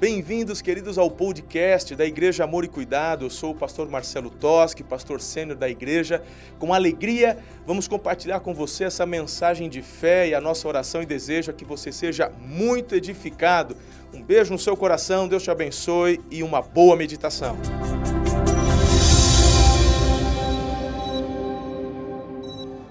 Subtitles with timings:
[0.00, 3.26] Bem-vindos, queridos, ao podcast da Igreja Amor e Cuidado.
[3.26, 6.22] Eu sou o pastor Marcelo Toschi, pastor sênior da igreja.
[6.58, 7.36] Com alegria,
[7.66, 11.52] vamos compartilhar com você essa mensagem de fé e a nossa oração e desejo é
[11.52, 13.76] que você seja muito edificado.
[14.14, 17.58] Um beijo no seu coração, Deus te abençoe e uma boa meditação.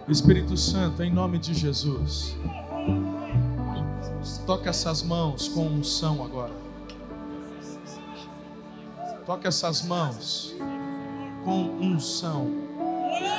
[0.07, 2.37] Espírito Santo, em nome de Jesus,
[4.46, 6.54] toca essas mãos com unção agora.
[9.25, 10.56] Toca essas mãos
[11.43, 12.47] com unção.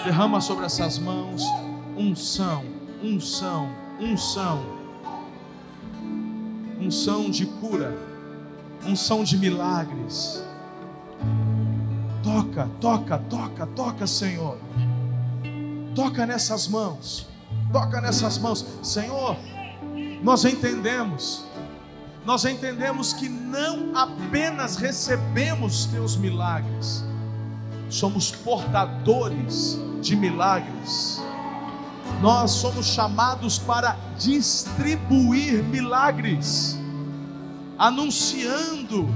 [0.05, 1.43] Derrama sobre essas mãos
[1.97, 2.65] unção,
[3.03, 3.69] unção,
[4.01, 4.81] unção.
[6.81, 7.97] Unção de cura,
[8.87, 10.43] unção de milagres.
[12.23, 14.57] Toca, toca, toca, toca, Senhor.
[15.95, 17.29] Toca nessas mãos.
[17.73, 18.65] Toca nessas mãos.
[18.83, 19.37] Senhor,
[20.23, 21.45] nós entendemos
[22.25, 27.05] nós entendemos que não apenas recebemos teus milagres,
[27.89, 31.21] somos portadores de milagres.
[32.21, 36.79] Nós somos chamados para distribuir milagres,
[37.79, 39.09] anunciando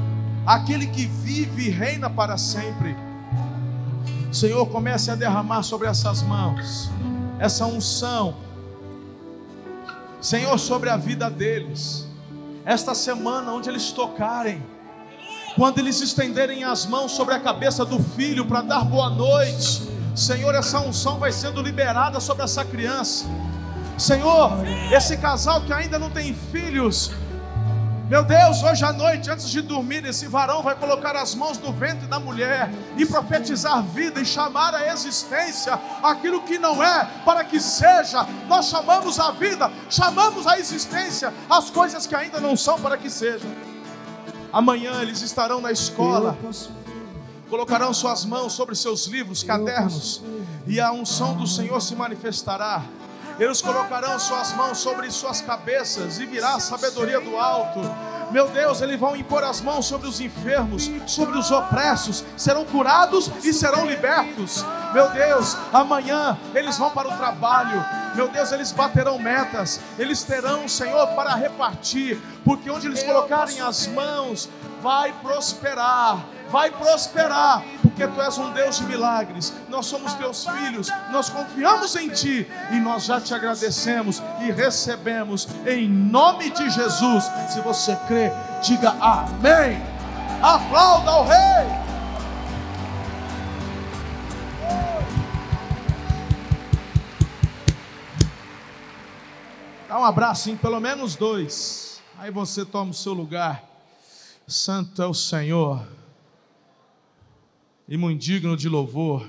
[0.46, 2.96] aquele que vive e reina para sempre.
[4.32, 6.90] Senhor, comece a derramar sobre essas mãos
[7.38, 8.34] essa unção,
[10.24, 12.08] Senhor, sobre a vida deles
[12.64, 14.64] esta semana, onde eles tocarem,
[15.54, 19.86] quando eles estenderem as mãos sobre a cabeça do filho para dar boa noite,
[20.16, 23.26] Senhor, essa unção vai sendo liberada sobre essa criança.
[23.98, 24.52] Senhor,
[24.90, 27.10] esse casal que ainda não tem filhos,
[28.08, 31.72] meu Deus, hoje à noite, antes de dormir, esse varão vai colocar as mãos no
[31.72, 37.42] ventre da mulher e profetizar vida e chamar a existência aquilo que não é, para
[37.44, 38.26] que seja.
[38.46, 43.08] Nós chamamos a vida, chamamos a existência as coisas que ainda não são, para que
[43.08, 43.50] sejam.
[44.52, 46.36] Amanhã eles estarão na escola,
[47.48, 50.22] colocarão suas mãos sobre seus livros, cadernos,
[50.66, 52.84] e a unção do Senhor se manifestará
[53.38, 57.80] eles colocarão suas mãos sobre suas cabeças e virá a sabedoria do alto.
[58.30, 63.30] Meu Deus, eles vão impor as mãos sobre os enfermos, sobre os opressos, serão curados
[63.44, 64.64] e serão libertos.
[64.92, 67.84] Meu Deus, amanhã eles vão para o trabalho.
[68.14, 73.86] Meu Deus, eles baterão metas, eles terão, Senhor, para repartir, porque onde eles colocarem as
[73.88, 74.48] mãos,
[74.80, 76.24] vai prosperar
[76.54, 79.52] vai prosperar, porque tu és um Deus de milagres.
[79.68, 85.48] Nós somos teus filhos, nós confiamos em ti e nós já te agradecemos e recebemos
[85.66, 87.24] em nome de Jesus.
[87.48, 88.30] Se você crê,
[88.62, 89.82] diga amém.
[90.40, 91.66] Aplauda ao Rei.
[99.88, 102.00] Dá um abraço em pelo menos dois.
[102.16, 103.60] Aí você toma o seu lugar.
[104.46, 105.84] Santo é o Senhor
[107.88, 109.28] e muito digno de louvor.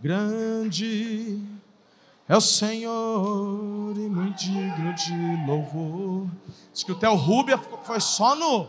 [0.00, 1.40] Grande
[2.28, 6.28] é o Senhor e muito digno de louvor.
[6.72, 8.68] Diz que o Theo Rubia foi só no,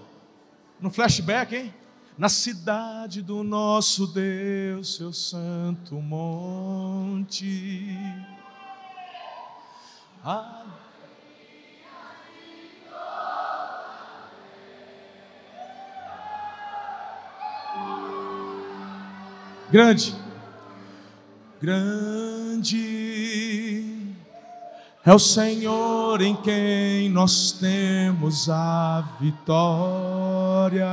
[0.79, 1.73] no flashback, hein?
[2.17, 7.97] Na cidade do nosso Deus, seu santo monte.
[10.23, 10.63] Ah,
[19.75, 20.15] Grande,
[21.61, 22.79] grande
[25.05, 30.87] é o Senhor em quem nós temos a vitória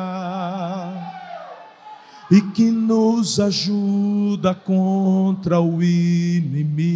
[2.28, 6.90] e que nos ajuda contra o inimigo.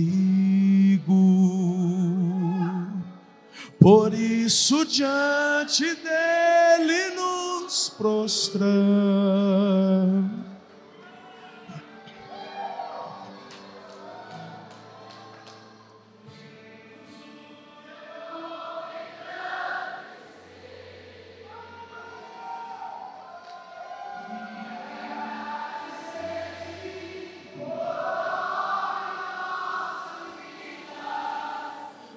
[3.79, 8.67] Por isso, diante dele nos prostramos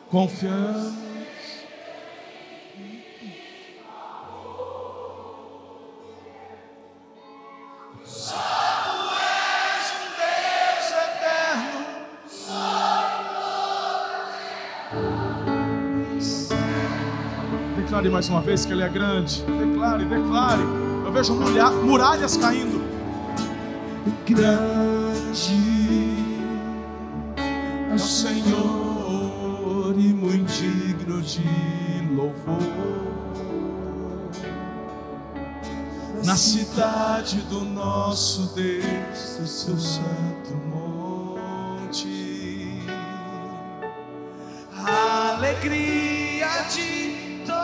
[0.09, 0.93] confiamos.
[8.05, 11.79] Santo és Deus eterno.
[17.77, 19.43] Declare mais uma vez que Ele é grande.
[19.43, 20.63] Declare, declare.
[21.05, 21.33] Eu vejo
[21.83, 22.79] muralhas caindo.
[24.25, 25.68] Grande
[36.79, 42.07] na cidade do nosso Deus, do seu santo monte.
[44.73, 47.57] A alegria de toda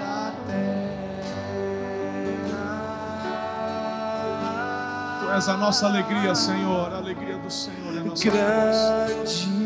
[0.00, 0.72] a terra.
[5.20, 9.62] Tu és a nossa alegria, Senhor, a alegria do Senhor é a nossa Grande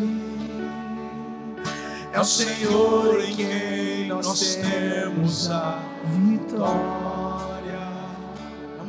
[2.12, 7.06] é o Senhor em quem nós temos a vitória.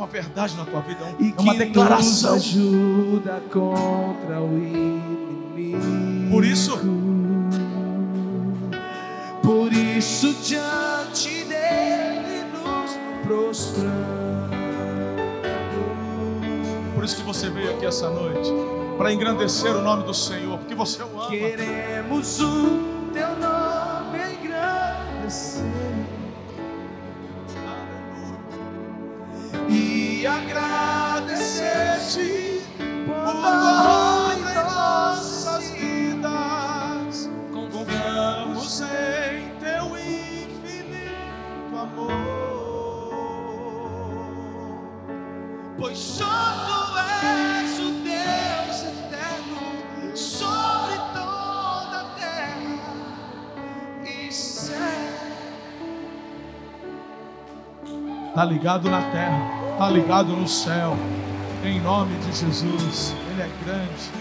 [0.08, 2.36] É uma verdade na tua vida, E é uma que nos declaração.
[2.36, 6.32] ajuda contra o inimigo.
[6.32, 6.78] Por isso-
[9.44, 13.98] por isso diante dele nos prostramos.
[16.96, 18.50] Por isso que você veio aqui essa noite,
[18.98, 21.30] para engrandecer o nome do Senhor, porque você o ama.
[21.30, 22.97] Queremos o
[58.38, 60.96] Tá ligado na terra, tá ligado no céu.
[61.64, 64.12] Em nome de Jesus, Ele é grande.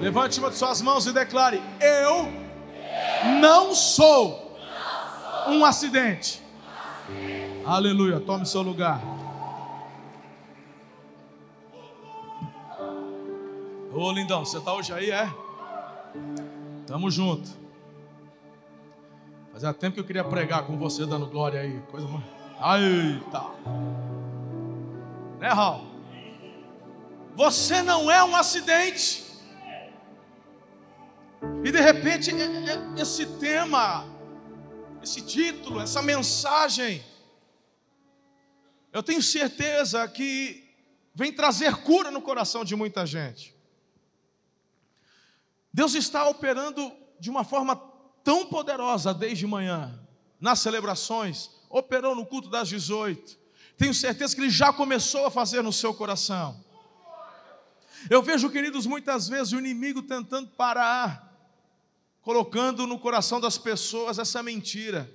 [0.00, 2.32] Levante uma de suas mãos e declare: Eu
[3.40, 4.58] não sou
[5.46, 6.42] um acidente.
[7.64, 9.00] Aleluia, tome seu lugar.
[13.94, 15.32] Ô lindão, você tá hoje aí, é?
[16.88, 17.59] Tamo junto.
[19.52, 21.80] Fazia tempo que eu queria pregar com você dando glória aí.
[21.90, 22.24] Coisa mais.
[22.82, 23.42] Eita!
[25.38, 25.90] Né, Raul?
[27.34, 29.24] Você não é um acidente.
[31.64, 32.30] E de repente,
[32.98, 34.06] esse tema,
[35.02, 37.02] esse título, essa mensagem,
[38.92, 40.68] eu tenho certeza que
[41.14, 43.54] vem trazer cura no coração de muita gente.
[45.72, 47.89] Deus está operando de uma forma
[48.30, 49.98] tão poderosa desde manhã,
[50.40, 53.36] nas celebrações, operou no culto das 18.
[53.76, 56.64] Tenho certeza que Ele já começou a fazer no seu coração.
[58.08, 61.28] Eu vejo, queridos, muitas vezes o inimigo tentando parar,
[62.22, 65.12] colocando no coração das pessoas essa mentira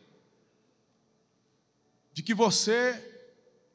[2.12, 3.02] de que você,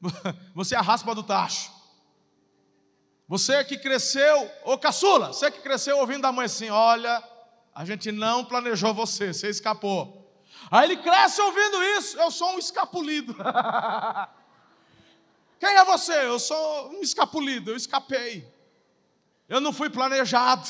[0.53, 1.71] você é a raspa do tacho.
[3.27, 7.30] Você que cresceu, ô caçula, você que cresceu ouvindo da mãe assim: olha,
[7.73, 10.21] a gente não planejou você, você escapou.
[10.69, 13.35] Aí ele cresce ouvindo isso, eu sou um escapulido.
[15.59, 16.25] Quem é você?
[16.25, 18.47] Eu sou um escapulido, eu escapei.
[19.47, 20.67] Eu não fui planejado.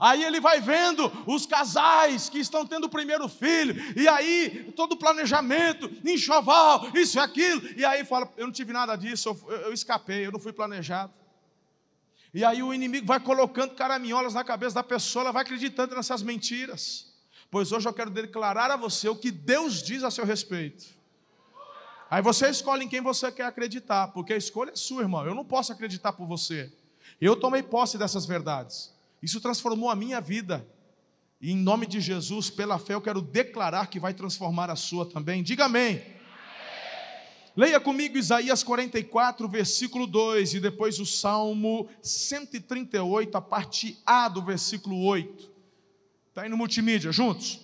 [0.00, 4.92] Aí ele vai vendo os casais que estão tendo o primeiro filho, e aí todo
[4.92, 9.52] o planejamento, enxoval, isso e aquilo, e aí fala: Eu não tive nada disso, eu,
[9.52, 11.12] eu escapei, eu não fui planejado.
[12.34, 16.20] E aí o inimigo vai colocando caraminholas na cabeça da pessoa, ela vai acreditando nessas
[16.20, 17.14] mentiras.
[17.48, 20.84] Pois hoje eu quero declarar a você o que Deus diz a seu respeito.
[22.10, 25.24] Aí você escolhe em quem você quer acreditar, porque a escolha é sua, irmão.
[25.24, 26.72] Eu não posso acreditar por você.
[27.20, 28.92] Eu tomei posse dessas verdades.
[29.22, 30.66] Isso transformou a minha vida.
[31.40, 35.06] E em nome de Jesus, pela fé, eu quero declarar que vai transformar a sua
[35.06, 35.40] também.
[35.40, 36.13] Diga amém.
[37.56, 44.42] Leia comigo Isaías 44, versículo 2, e depois o Salmo 138, a parte A do
[44.42, 45.50] versículo 8.
[46.28, 47.60] Está aí no multimídia, juntos?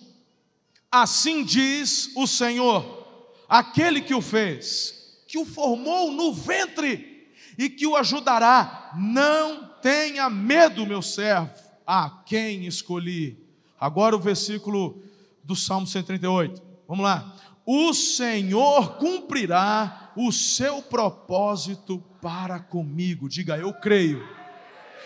[0.89, 7.85] Assim diz o Senhor, aquele que o fez, que o formou no ventre e que
[7.85, 8.93] o ajudará.
[8.97, 11.51] Não tenha medo, meu servo,
[11.85, 13.37] a quem escolhi.
[13.77, 15.03] Agora o versículo
[15.43, 16.61] do Salmo 138.
[16.87, 17.35] Vamos lá.
[17.65, 23.29] O Senhor cumprirá o seu propósito para comigo.
[23.29, 24.27] Diga eu creio.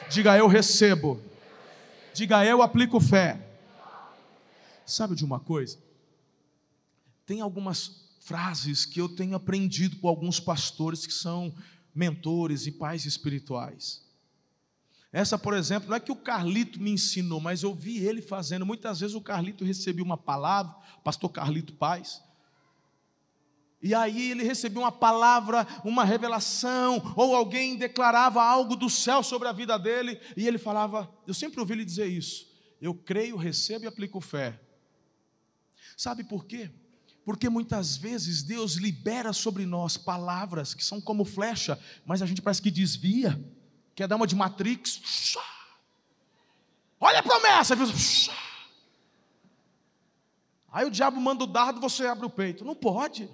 [0.09, 1.21] Diga eu recebo.
[2.13, 3.41] Diga eu aplico fé.
[4.85, 5.77] Sabe de uma coisa?
[7.25, 11.53] Tem algumas frases que eu tenho aprendido com alguns pastores que são
[11.93, 14.03] mentores e pais espirituais.
[15.11, 18.65] Essa, por exemplo, não é que o Carlito me ensinou, mas eu vi ele fazendo.
[18.65, 22.21] Muitas vezes o Carlito recebia uma palavra, pastor Carlito Paz,
[23.85, 29.47] e aí ele recebia uma palavra, uma revelação, ou alguém declarava algo do céu sobre
[29.47, 32.51] a vida dele, e ele falava, eu sempre ouvi ele dizer isso.
[32.81, 34.59] Eu creio, recebo e aplico fé.
[35.95, 36.71] Sabe por quê?
[37.23, 42.41] Porque muitas vezes Deus libera sobre nós palavras que são como flecha, mas a gente
[42.41, 43.39] parece que desvia,
[43.93, 45.37] quer dar uma de Matrix.
[46.99, 47.75] Olha a promessa?
[50.71, 52.65] Aí o diabo manda o dardo, você abre o peito.
[52.65, 53.29] Não pode.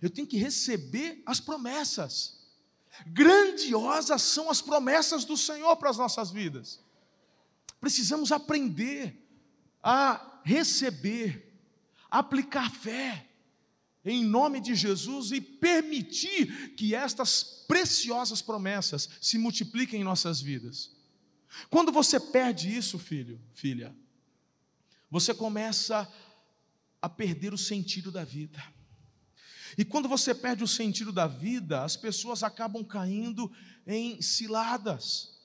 [0.00, 2.38] Eu tenho que receber as promessas.
[3.06, 6.80] Grandiosas são as promessas do Senhor para as nossas vidas.
[7.80, 9.16] Precisamos aprender
[9.82, 11.54] a receber,
[12.10, 13.26] aplicar fé
[14.04, 20.90] em nome de Jesus e permitir que estas preciosas promessas se multipliquem em nossas vidas.
[21.68, 23.94] Quando você perde isso, filho, filha,
[25.10, 26.10] você começa
[27.02, 28.62] a perder o sentido da vida.
[29.80, 33.50] E quando você perde o sentido da vida, as pessoas acabam caindo
[33.86, 35.40] em ciladas,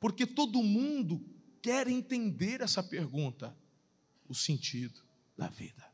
[0.00, 1.24] porque todo mundo
[1.62, 3.56] quer entender essa pergunta:
[4.28, 5.00] o sentido
[5.36, 5.86] da vida.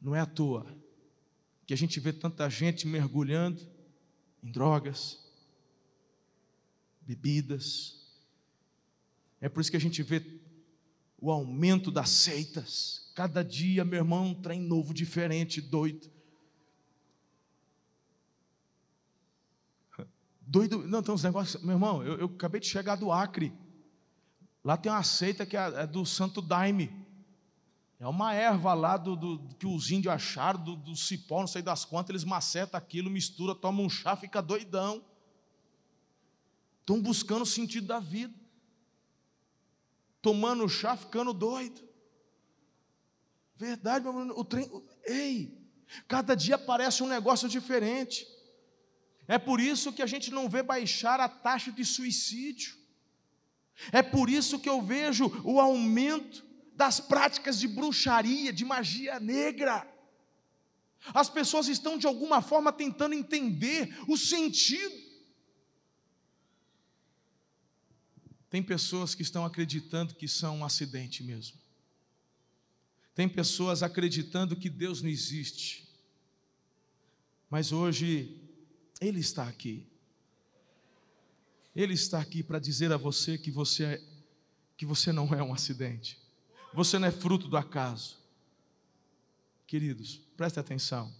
[0.00, 0.74] Não é à toa
[1.66, 3.60] que a gente vê tanta gente mergulhando
[4.42, 5.22] em drogas,
[7.02, 8.08] bebidas.
[9.38, 10.40] É por isso que a gente vê
[11.18, 13.05] o aumento das seitas.
[13.16, 16.12] Cada dia, meu irmão, um trem novo, diferente, doido.
[20.42, 23.54] Doido, não, tem uns negócios, meu irmão, eu, eu acabei de chegar do Acre.
[24.62, 27.06] Lá tem uma seita que é, é do Santo Daime.
[27.98, 31.62] É uma erva lá do, do que os índios acharam, do, do, cipó, não sei
[31.62, 35.02] das quantas, eles macetam aquilo, mistura, tomam um chá, fica doidão.
[36.80, 38.34] Estão buscando o sentido da vida
[40.20, 41.86] tomando chá, ficando doido.
[43.56, 44.70] Verdade, meu irmão, o trem.
[45.04, 45.56] Ei,
[46.06, 48.26] cada dia aparece um negócio diferente.
[49.26, 52.76] É por isso que a gente não vê baixar a taxa de suicídio.
[53.92, 56.44] É por isso que eu vejo o aumento
[56.74, 59.86] das práticas de bruxaria, de magia negra.
[61.14, 65.06] As pessoas estão de alguma forma tentando entender o sentido
[68.48, 71.58] Tem pessoas que estão acreditando que são um acidente mesmo.
[73.16, 75.88] Tem pessoas acreditando que Deus não existe.
[77.48, 78.38] Mas hoje,
[79.00, 79.88] Ele está aqui.
[81.74, 84.02] Ele está aqui para dizer a você que você, é,
[84.76, 86.18] que você não é um acidente.
[86.74, 88.18] Você não é fruto do acaso.
[89.66, 91.10] Queridos, preste atenção.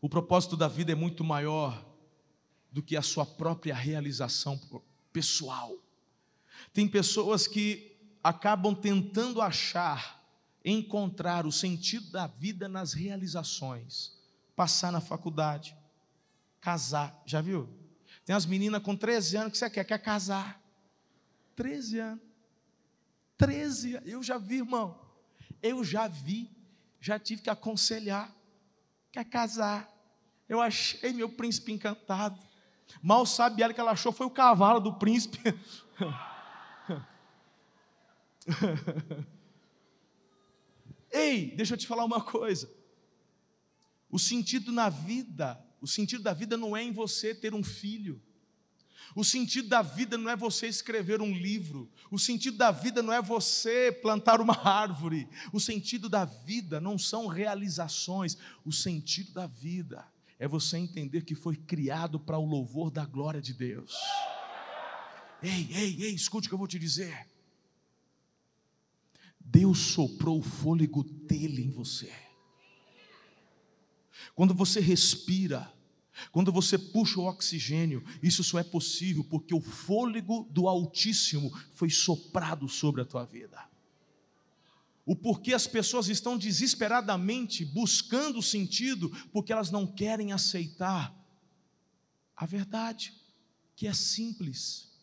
[0.00, 1.84] O propósito da vida é muito maior
[2.70, 4.60] do que a sua própria realização
[5.12, 5.76] pessoal.
[6.72, 10.23] Tem pessoas que acabam tentando achar,
[10.64, 14.12] encontrar o sentido da vida nas realizações.
[14.56, 15.76] Passar na faculdade,
[16.60, 17.22] casar.
[17.26, 17.68] Já viu?
[18.24, 20.60] Tem as meninas com 13 anos que você quer, quer casar.
[21.54, 22.24] 13 anos.
[23.36, 24.08] 13 anos.
[24.08, 24.98] Eu já vi, irmão.
[25.62, 26.50] Eu já vi.
[27.00, 28.34] Já tive que aconselhar.
[29.12, 29.92] Quer casar.
[30.48, 32.40] Eu achei meu príncipe encantado.
[33.02, 35.38] Mal sabe ela que ela achou foi o cavalo do príncipe.
[41.14, 42.68] Ei, deixa eu te falar uma coisa.
[44.10, 48.20] O sentido na vida, o sentido da vida não é em você ter um filho.
[49.14, 51.88] O sentido da vida não é você escrever um livro.
[52.10, 55.28] O sentido da vida não é você plantar uma árvore.
[55.52, 58.36] O sentido da vida não são realizações.
[58.64, 60.04] O sentido da vida
[60.36, 63.94] é você entender que foi criado para o louvor da glória de Deus.
[65.40, 67.33] Ei, ei, ei, escute o que eu vou te dizer.
[69.44, 72.12] Deus soprou o fôlego dele em você.
[74.34, 75.72] Quando você respira,
[76.32, 81.90] quando você puxa o oxigênio, isso só é possível porque o fôlego do Altíssimo foi
[81.90, 83.62] soprado sobre a tua vida.
[85.06, 91.14] O porquê as pessoas estão desesperadamente buscando sentido, porque elas não querem aceitar
[92.34, 93.12] a verdade,
[93.76, 94.93] que é simples.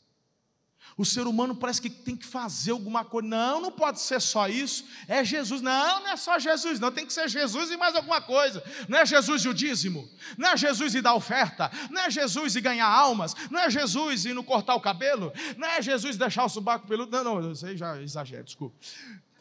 [0.98, 3.28] O ser humano parece que tem que fazer alguma coisa.
[3.28, 4.86] Não, não pode ser só isso.
[5.08, 5.62] É Jesus.
[5.62, 6.92] Não, não é só Jesus, não.
[6.92, 8.64] Tem que ser Jesus e mais alguma coisa.
[8.88, 10.08] Não é Jesus e o dízimo.
[10.38, 11.72] Não é Jesus e dar oferta.
[11.90, 13.36] Não é Jesus e ganhar almas.
[13.50, 15.32] Não é Jesus e não cortar o cabelo.
[15.58, 17.12] Não é Jesus e deixar o subaco peludo.
[17.24, 18.76] Não, não, aí já exagero, desculpa.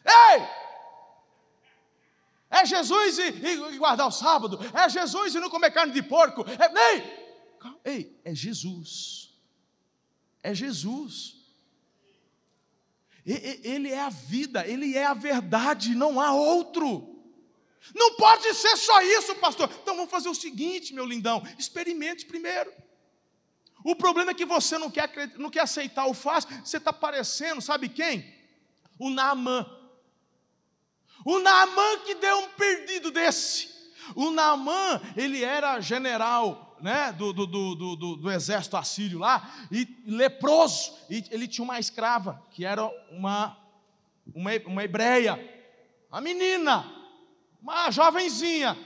[0.05, 0.47] Ei!
[2.49, 4.59] É Jesus e, e, guardar o sábado.
[4.73, 6.43] É Jesus e não comer carne de porco.
[6.43, 7.21] É, ei!
[7.85, 9.20] Ei, é Jesus.
[10.43, 11.41] É Jesus.
[13.25, 17.07] Ele é a vida, ele é a verdade, não há outro.
[17.95, 19.69] Não pode ser só isso, pastor.
[19.81, 22.71] Então vamos fazer o seguinte, meu lindão: experimente primeiro.
[23.83, 27.61] O problema é que você não quer, não quer aceitar o fácil, você está parecendo,
[27.61, 28.33] sabe quem?
[28.99, 29.65] O Naamã.
[31.25, 33.69] O Naamã que deu um perdido desse.
[34.15, 39.87] O Naamã, ele era general né, do, do, do, do, do exército assírio lá, e
[40.05, 43.57] leproso, e ele tinha uma escrava, que era uma,
[44.33, 45.39] uma, uma hebreia,
[46.09, 46.85] uma menina,
[47.61, 48.77] uma jovenzinha,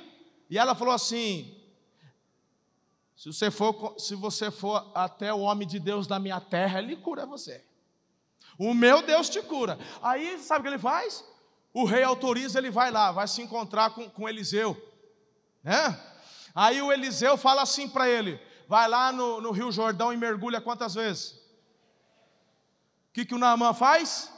[0.49, 1.55] e ela falou assim:
[3.15, 6.95] se você for, se você for até o homem de Deus da minha terra, ele
[6.95, 7.63] cura você.
[8.57, 9.77] O meu Deus te cura.
[10.01, 11.23] Aí, sabe o que ele faz?
[11.73, 14.77] O rei autoriza, ele vai lá, vai se encontrar com, com Eliseu.
[15.63, 15.99] Né?
[16.55, 20.61] Aí o Eliseu fala assim para ele: vai lá no, no, Rio Jordão e mergulha
[20.61, 21.31] quantas vezes?
[23.09, 24.31] O que, que o Naamã faz?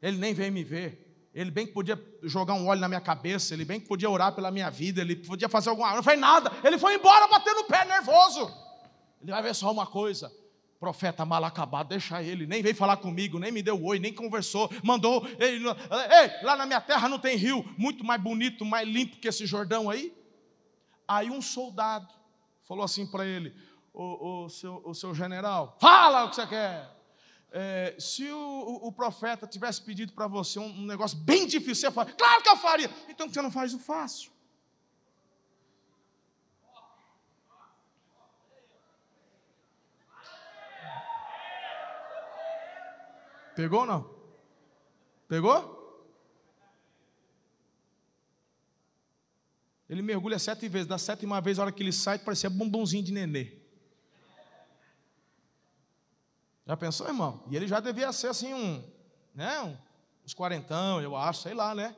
[0.00, 1.02] Ele nem vem me ver.
[1.34, 4.32] Ele bem que podia jogar um óleo na minha cabeça, ele bem que podia orar
[4.32, 6.52] pela minha vida, ele podia fazer alguma coisa, não fez nada.
[6.62, 8.52] Ele foi embora batendo o pé nervoso.
[9.20, 10.32] Ele vai ver só uma coisa:
[10.78, 14.70] profeta mal acabado, deixa ele, nem veio falar comigo, nem me deu oi, nem conversou,
[14.82, 19.16] mandou, ei, ei, lá na minha terra não tem rio, muito mais bonito, mais limpo
[19.16, 20.12] que esse Jordão aí.
[21.06, 22.08] Aí um soldado
[22.62, 23.54] falou assim para ele,
[23.92, 26.94] o, o, seu, o seu general, fala o que você quer.
[27.56, 31.90] É, se o, o, profeta tivesse pedido para você um, um, negócio bem difícil, você
[31.92, 32.90] fala, claro que eu faria.
[33.08, 34.32] Então você não faz o fácil.
[43.54, 44.14] Pegou ou não?
[45.28, 45.74] Pegou?
[49.88, 53.12] Ele mergulha sete vezes, da sétima vez, a hora que ele sai, parecia bumbumzinho de
[53.12, 53.58] nenê.
[56.66, 57.44] Já pensou, irmão?
[57.50, 58.82] E ele já devia ser assim um,
[59.34, 59.78] né,
[60.24, 61.94] uns quarentão, eu acho, sei lá, né?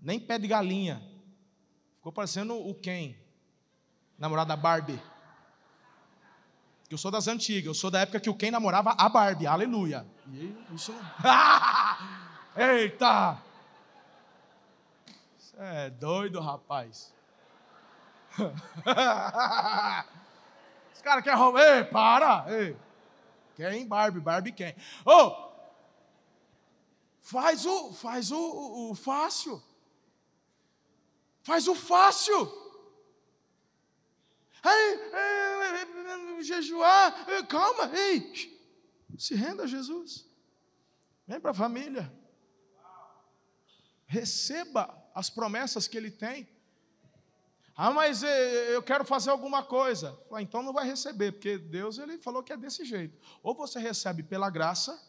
[0.00, 1.02] Nem pé de galinha.
[1.96, 3.14] Ficou parecendo o Ken,
[4.16, 4.98] namorado da Barbie.
[6.90, 10.06] Eu sou das antigas, eu sou da época que o Ken namorava a Barbie, aleluia.
[10.26, 11.02] E isso não.
[12.56, 13.42] Eita!
[15.36, 17.12] Você é doido, rapaz.
[20.94, 21.62] Os caras querem roubar.
[21.62, 22.46] Ei, para!
[22.48, 22.76] Ei.
[23.54, 23.86] Quem?
[23.86, 24.74] Barbie, Barbie quem?
[25.04, 25.48] Oh!
[27.20, 29.62] Faz o, faz o, o, o fácil.
[31.42, 32.57] Faz o fácil.
[36.40, 38.58] Jejuar, calma, ei,
[39.18, 40.26] se renda a Jesus.
[41.26, 42.12] Vem para a família.
[44.06, 46.48] Receba as promessas que Ele tem.
[47.76, 50.18] Ah, mas eu quero fazer alguma coisa.
[50.40, 53.16] Então não vai receber, porque Deus ele falou que é desse jeito.
[53.42, 55.00] Ou você recebe pela graça,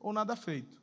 [0.00, 0.80] ou nada feito.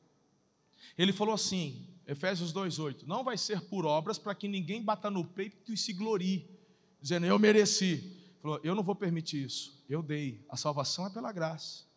[0.97, 5.25] Ele falou assim, Efésios 2,8: Não vai ser por obras para que ninguém bata no
[5.25, 6.58] peito e se glorie
[7.01, 8.17] dizendo eu mereci.
[8.41, 9.83] Falou, eu não vou permitir isso.
[9.89, 10.45] Eu dei.
[10.49, 11.89] A salvação é pela graça.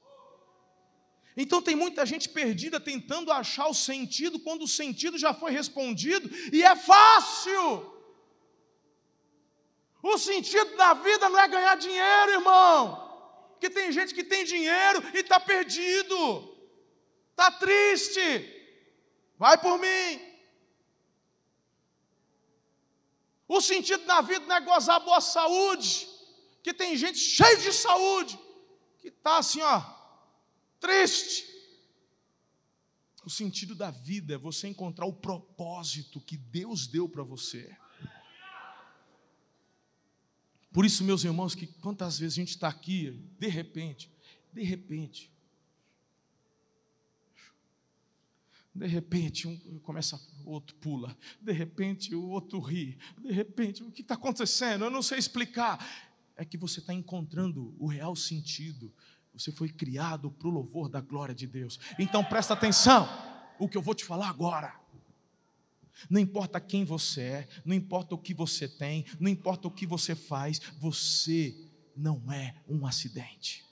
[1.36, 6.28] Então tem muita gente perdida tentando achar o sentido quando o sentido já foi respondido
[6.52, 7.90] e é fácil.
[10.02, 13.10] O sentido da vida não é ganhar dinheiro, irmão.
[13.52, 16.56] Porque tem gente que tem dinheiro e está perdido,
[17.30, 18.20] está triste.
[19.38, 20.31] Vai por mim.
[23.54, 26.08] O sentido da vida não é gozar boa saúde,
[26.62, 28.38] que tem gente cheia de saúde,
[28.98, 29.78] que está assim, ó,
[30.80, 31.44] triste.
[33.22, 37.76] O sentido da vida é você encontrar o propósito que Deus deu para você.
[40.72, 44.10] Por isso, meus irmãos, que quantas vezes a gente está aqui, de repente,
[44.50, 45.30] de repente,
[48.74, 51.16] De repente, um começa, o outro pula.
[51.40, 52.98] De repente, o outro ri.
[53.20, 54.84] De repente, o que está acontecendo?
[54.84, 55.78] Eu não sei explicar.
[56.36, 58.92] É que você está encontrando o real sentido.
[59.34, 61.78] Você foi criado para o louvor da glória de Deus.
[61.98, 63.08] Então presta atenção.
[63.58, 64.74] O que eu vou te falar agora.
[66.08, 69.86] Não importa quem você é, não importa o que você tem, não importa o que
[69.86, 71.54] você faz, você
[71.96, 73.64] não é um acidente.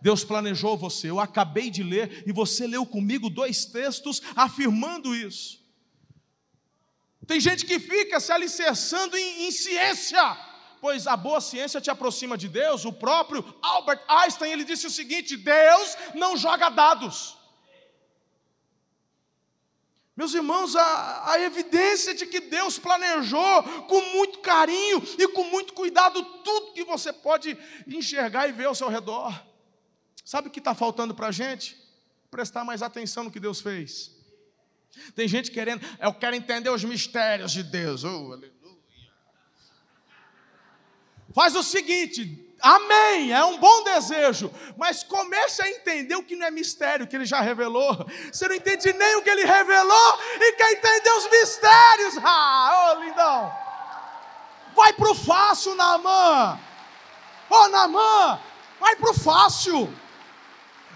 [0.00, 1.10] Deus planejou você.
[1.10, 5.60] Eu acabei de ler e você leu comigo dois textos afirmando isso.
[7.26, 10.20] Tem gente que fica se alicerçando em, em, ciência,
[10.80, 12.84] pois a boa ciência te aproxima de Deus.
[12.84, 17.36] O próprio Albert Einstein ele disse o seguinte: Deus não joga dados.
[20.16, 25.72] Meus irmãos, a, a evidência de que Deus planejou com muito carinho e com muito
[25.72, 29.49] cuidado tudo que você pode enxergar e ver ao seu redor.
[30.24, 31.76] Sabe o que está faltando para a gente?
[32.30, 34.14] Prestar mais atenção no que Deus fez.
[35.14, 38.04] Tem gente querendo, eu quero entender os mistérios de Deus.
[38.04, 38.52] Oh, aleluia.
[41.32, 46.46] Faz o seguinte, Amém, é um bom desejo, mas comece a entender o que não
[46.46, 48.06] é mistério, que ele já revelou.
[48.30, 52.18] Você não entende nem o que ele revelou e quer entender os mistérios.
[52.22, 53.52] Ah, ô oh, lindão,
[54.76, 56.60] vai para o fácil, Naamã.
[57.48, 58.40] Ô oh, Naamã,
[58.78, 59.90] vai para o fácil.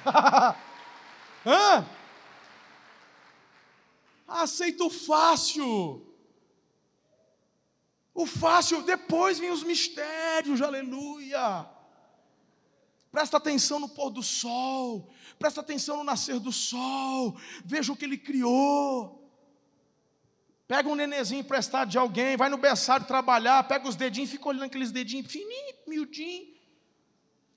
[1.47, 1.87] Hã?
[4.27, 6.07] Aceita o fácil.
[8.15, 11.69] O fácil, depois vem os mistérios, aleluia.
[13.11, 18.05] Presta atenção no pôr do sol, presta atenção no nascer do sol, veja o que
[18.05, 19.21] ele criou.
[20.67, 24.65] Pega um nenezinho emprestado de alguém, vai no berçário trabalhar, pega os dedinhos, fica olhando
[24.65, 26.54] aqueles dedinhos fininho, miudinho.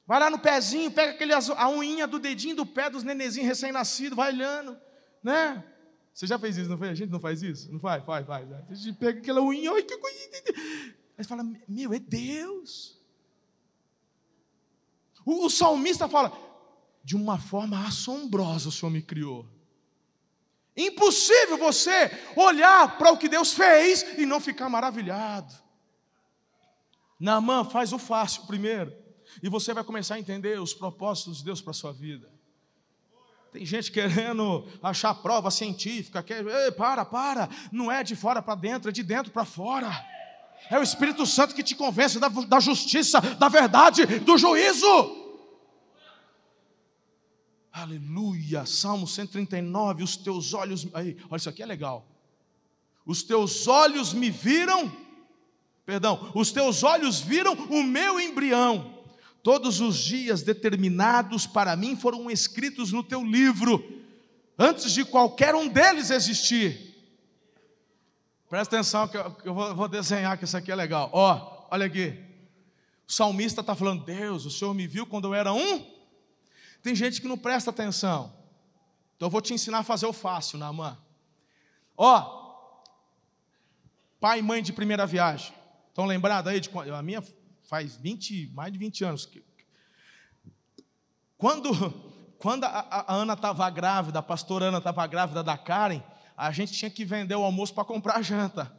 [0.07, 4.15] Vai lá no pezinho, pega aquele, a unha do dedinho do pé dos nenezinhos recém-nascidos,
[4.15, 4.79] vai olhando,
[5.21, 5.61] né?
[6.13, 6.89] Você já fez isso, não foi?
[6.89, 7.69] A gente não faz isso?
[7.71, 8.03] Não faz?
[8.05, 8.47] Faz, faz.
[8.51, 10.17] A gente pega aquela unha, ai, que coisa.
[11.17, 12.97] Aí fala, meu, é Deus.
[15.25, 16.31] O, o salmista fala,
[17.03, 19.45] de uma forma assombrosa o Senhor me criou.
[20.75, 25.53] Impossível você olhar para o que Deus fez e não ficar maravilhado.
[27.19, 28.95] Naamã faz o fácil primeiro,
[29.41, 32.29] e você vai começar a entender os propósitos de Deus para a sua vida.
[33.51, 38.55] Tem gente querendo achar prova científica, quer, Ei, para, para, não é de fora para
[38.55, 39.89] dentro, é de dentro para fora.
[40.69, 45.25] É o Espírito Santo que te convence da, da justiça, da verdade, do juízo.
[47.71, 52.07] Aleluia, Salmo 139, os teus olhos, aí, olha isso aqui é legal.
[53.05, 54.91] Os teus olhos me viram,
[55.85, 58.96] perdão, os teus olhos viram o meu embrião
[59.47, 64.03] Todos os dias determinados para mim foram escritos no teu livro,
[64.59, 66.93] antes de qualquer um deles existir.
[68.49, 71.09] Presta atenção que eu vou desenhar, que isso aqui é legal.
[71.13, 72.21] Ó, olha aqui.
[73.07, 75.93] O salmista está falando: Deus, o Senhor me viu quando eu era um.
[76.83, 78.33] Tem gente que não presta atenção.
[79.15, 80.97] Então eu vou te ensinar a fazer o fácil, Naamã.
[81.95, 82.73] Ó,
[84.19, 85.53] pai e mãe de primeira viagem.
[85.87, 87.23] Estão lembrados aí de a minha
[87.67, 89.29] faz 20, mais de 20 anos.
[91.37, 91.69] Quando,
[92.39, 96.01] quando a, a Ana estava grávida, a pastora Ana estava grávida da Karen,
[96.35, 98.75] a gente tinha que vender o almoço para comprar janta.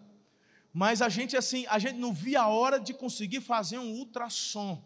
[0.73, 4.83] Mas a gente assim, a gente não via a hora de conseguir fazer um ultrassom.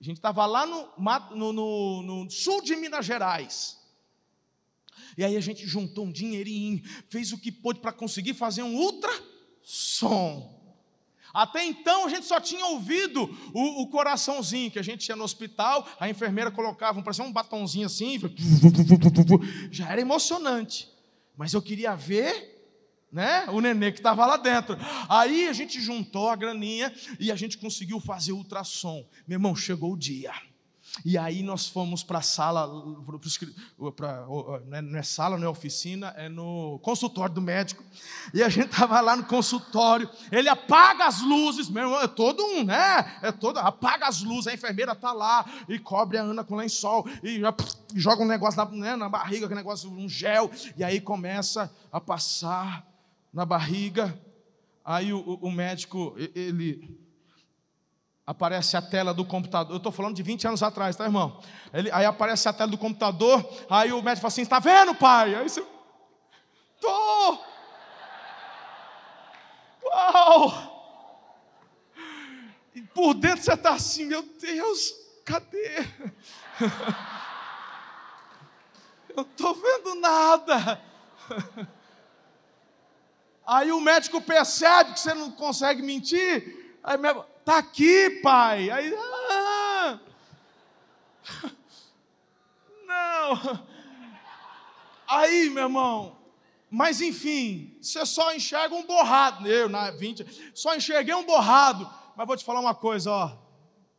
[0.00, 0.88] A gente estava lá no,
[1.34, 3.78] no, no, no, sul de Minas Gerais.
[5.16, 8.76] E aí a gente juntou um dinheirinho, fez o que pôde para conseguir fazer um
[8.76, 10.57] ultrassom.
[11.38, 13.22] Até então a gente só tinha ouvido
[13.54, 17.86] o, o, coraçãozinho que a gente ia no hospital, a enfermeira colocava parecia um batonzinho
[17.86, 18.18] assim,
[19.70, 20.88] já era emocionante.
[21.36, 22.58] Mas eu queria ver
[23.12, 24.76] né, o nenê que estava lá dentro.
[25.08, 29.06] Aí a gente juntou a graninha e a gente conseguiu fazer ultrassom.
[29.24, 30.32] Meu irmão, chegou o dia.
[31.04, 32.68] E aí nós fomos para a sala,
[33.94, 34.26] pra,
[34.72, 37.84] é, não é sala, não é oficina, é no consultório do médico.
[38.34, 42.42] E a gente estava lá no consultório, ele apaga as luzes, meu irmão, é todo
[42.44, 43.18] um, né?
[43.22, 47.06] É todo, apaga as luzes, a enfermeira está lá e cobre a Ana com lençol
[47.22, 47.40] e
[47.94, 52.00] joga um negócio na, né, na barriga, aquele negócio, um gel, e aí começa a
[52.00, 52.86] passar
[53.32, 54.18] na barriga.
[54.84, 56.98] Aí o, o médico, ele
[58.28, 59.72] aparece a tela do computador.
[59.72, 61.40] Eu estou falando de 20 anos atrás, tá, irmão?
[61.72, 65.34] Ele, aí aparece a tela do computador, aí o médico fala assim: está vendo, pai?
[65.34, 65.64] Aí você.
[66.78, 67.38] Tô!
[69.82, 70.76] Uau!
[72.74, 74.92] E por dentro você está assim, meu Deus,
[75.24, 75.86] cadê?
[79.16, 80.82] Eu estou vendo nada.
[83.44, 86.67] Aí o médico percebe que você não consegue mentir.
[86.82, 88.70] Aí o Está aqui, pai.
[88.70, 89.98] Aí, ah,
[92.86, 93.66] não.
[95.08, 96.18] Aí, meu irmão,
[96.70, 99.48] mas enfim, você só enxerga um borrado.
[99.48, 101.90] Eu, na 20, só enxerguei um borrado.
[102.14, 103.38] Mas vou te falar uma coisa, ó.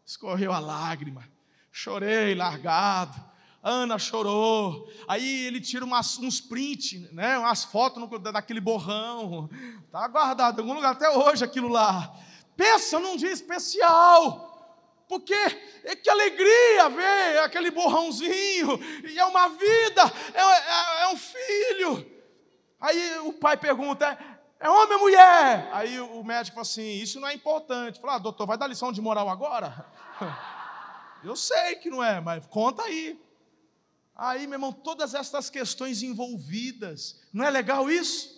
[0.06, 1.28] Escorreu a lágrima.
[1.72, 3.20] Chorei largado.
[3.64, 4.88] Ana chorou.
[5.08, 9.50] Aí ele tira umas, uns prints, né, umas fotos no, daquele borrão.
[9.88, 12.16] Está guardado em algum lugar até hoje aquilo lá.
[12.60, 15.34] Pensa num dia especial, porque
[15.86, 18.78] é que alegria ver aquele borrãozinho,
[19.10, 20.02] e é uma vida,
[20.34, 22.06] é, é, é um filho.
[22.82, 24.06] Aí o pai pergunta:
[24.60, 25.70] é homem ou mulher?
[25.72, 28.02] Aí o médico fala assim: Isso não é importante.
[28.02, 29.86] Fala, ah, doutor, vai dar lição de moral agora?
[31.24, 33.18] Eu sei que não é, mas conta aí.
[34.14, 38.38] Aí, meu irmão, todas essas questões envolvidas, não é legal isso?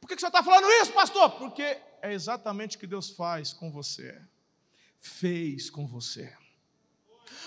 [0.00, 1.32] Por que você está falando isso, pastor?
[1.32, 4.20] Porque é exatamente o que Deus faz com você.
[5.00, 6.32] fez com você.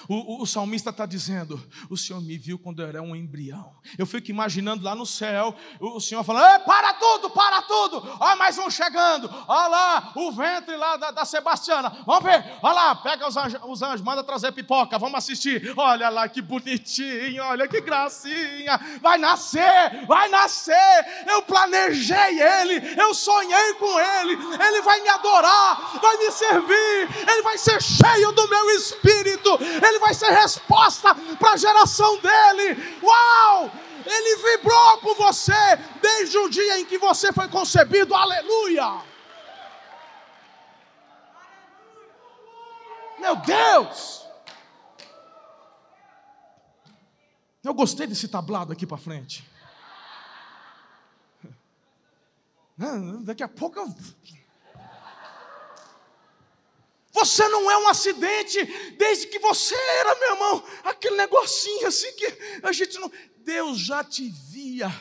[0.07, 3.75] O, o, o salmista está dizendo: O Senhor me viu quando eu era um embrião.
[3.97, 8.17] Eu fico imaginando lá no céu, o, o Senhor falando: Para tudo, para tudo.
[8.19, 9.29] Olha mais um chegando.
[9.47, 11.89] Olha lá, o ventre lá da, da Sebastiana.
[12.05, 12.43] Vamos ver.
[12.61, 14.97] Olha lá, pega os anjos, os anjos, manda trazer pipoca.
[14.97, 15.73] Vamos assistir.
[15.75, 18.79] Olha lá que bonitinho, olha que gracinha.
[19.01, 21.25] Vai nascer, vai nascer.
[21.27, 24.33] Eu planejei ele, eu sonhei com ele.
[24.33, 27.09] Ele vai me adorar, vai me servir.
[27.27, 29.49] Ele vai ser cheio do meu espírito.
[29.61, 32.99] Ele ele vai ser resposta para a geração dele.
[33.01, 33.71] Uau!
[34.05, 35.53] Ele vibrou com você
[36.01, 38.13] desde o dia em que você foi concebido.
[38.13, 39.01] Aleluia!
[43.17, 44.25] Meu Deus!
[47.63, 49.49] Eu gostei desse tablado aqui para frente.
[53.23, 53.87] Daqui a pouco eu
[57.15, 58.61] você não é um acidente
[58.97, 62.25] desde que você era, meu irmão, aquele negocinho assim que
[62.61, 63.09] a gente não.
[63.37, 64.91] Deus já te via.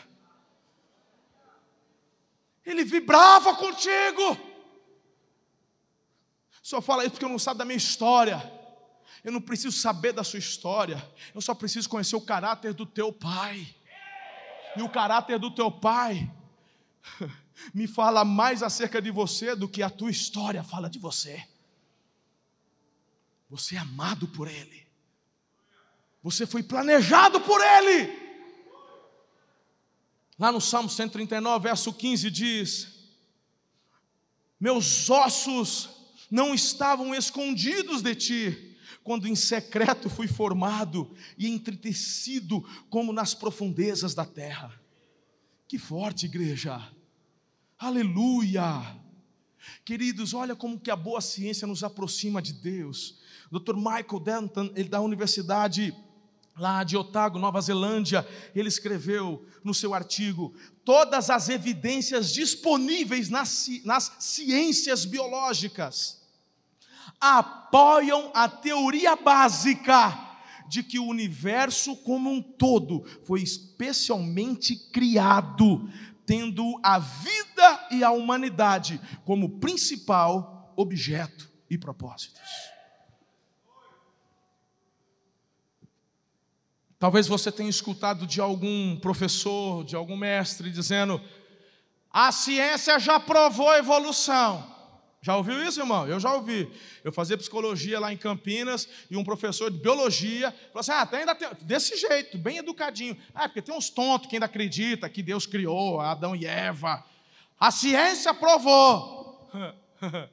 [2.64, 4.38] Ele vibrava contigo.
[6.62, 8.38] Só fala isso porque eu não sabe da minha história.
[9.24, 11.04] Eu não preciso saber da sua história.
[11.34, 13.74] Eu só preciso conhecer o caráter do teu pai.
[14.76, 16.30] E o caráter do teu pai
[17.74, 21.44] me fala mais acerca de você do que a tua história fala de você.
[23.54, 24.84] Você é amado por Ele.
[26.24, 28.12] Você foi planejado por Ele.
[30.36, 32.88] Lá no Salmo 139, verso 15 diz:
[34.58, 35.88] Meus ossos
[36.28, 44.16] não estavam escondidos de ti, quando em secreto fui formado e entretecido como nas profundezas
[44.16, 44.72] da terra.
[45.68, 46.90] Que forte, igreja.
[47.78, 49.00] Aleluia.
[49.84, 53.22] Queridos, olha como que a boa ciência nos aproxima de Deus.
[53.54, 53.76] Dr.
[53.76, 55.94] Michael Denton, ele da Universidade
[56.56, 60.52] lá de Otago, Nova Zelândia, ele escreveu no seu artigo:
[60.84, 66.20] todas as evidências disponíveis nas, nas ciências biológicas
[67.20, 70.36] apoiam a teoria básica
[70.68, 75.88] de que o universo como um todo foi especialmente criado,
[76.26, 82.73] tendo a vida e a humanidade como principal objeto e propósitos.
[87.04, 91.20] Talvez você tenha escutado de algum professor, de algum mestre, dizendo:
[92.10, 94.66] a ciência já provou a evolução.
[95.20, 96.08] Já ouviu isso, irmão?
[96.08, 96.66] Eu já ouvi.
[97.04, 101.34] Eu fazia psicologia lá em Campinas e um professor de biologia falou assim: ah, ainda
[101.34, 103.14] tem, desse jeito, bem educadinho.
[103.34, 107.04] Ah, porque tem uns tontos que ainda acredita que Deus criou Adão e Eva.
[107.60, 109.50] A ciência provou.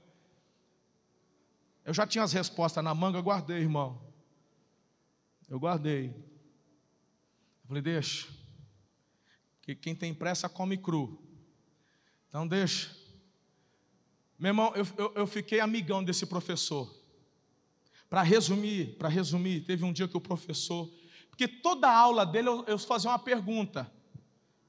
[1.83, 3.99] Eu já tinha as respostas na manga, eu guardei, irmão.
[5.49, 6.30] Eu guardei.
[7.71, 8.27] Falei, deixa.
[9.61, 11.23] Que quem tem pressa come cru.
[12.27, 12.93] Então deixa.
[14.37, 16.93] Meu irmão, eu, eu, eu fiquei amigão desse professor.
[18.09, 20.91] Para resumir, para resumir, teve um dia que o professor,
[21.29, 23.89] porque toda a aula dele eu, eu fazia uma pergunta,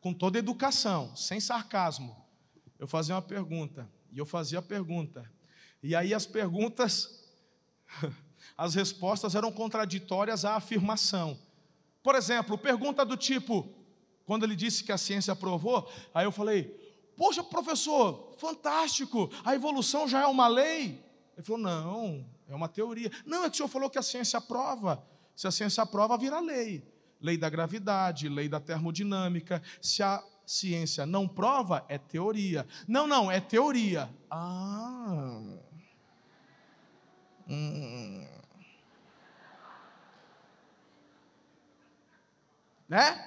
[0.01, 2.17] com toda educação, sem sarcasmo.
[2.79, 5.29] Eu fazia uma pergunta, e eu fazia a pergunta.
[5.83, 7.29] E aí as perguntas,
[8.57, 11.37] as respostas eram contraditórias à afirmação.
[12.03, 13.69] Por exemplo, pergunta do tipo,
[14.25, 16.77] quando ele disse que a ciência aprovou, aí eu falei:
[17.17, 21.05] Poxa, professor, fantástico, a evolução já é uma lei?
[21.37, 23.11] Ele falou: Não, é uma teoria.
[23.25, 25.07] Não, é que o senhor falou que a ciência aprova.
[25.37, 26.87] Se a ciência aprova, vira lei.
[27.21, 29.63] Lei da gravidade, lei da termodinâmica.
[29.81, 32.67] Se a ciência não prova, é teoria.
[32.89, 34.11] Não, não, é teoria.
[34.31, 35.41] Ah.
[37.49, 38.42] Hum.
[42.93, 43.27] Né?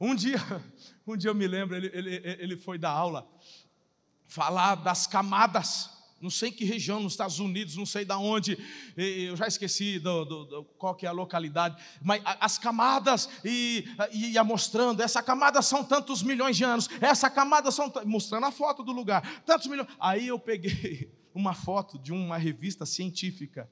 [0.00, 0.38] Um dia,
[1.04, 3.28] um dia eu me lembro, ele, ele, ele foi dar aula,
[4.28, 8.56] falar das camadas, não sei em que região, nos Estados Unidos, não sei de onde,
[8.96, 13.84] eu já esqueci do, do, do, qual que é a localidade, mas as camadas, e
[14.12, 18.84] ia mostrando, essa camada são tantos milhões de anos, essa camada são, mostrando a foto
[18.84, 19.88] do lugar, tantos milhões.
[19.98, 23.68] Aí eu peguei uma foto de uma revista científica,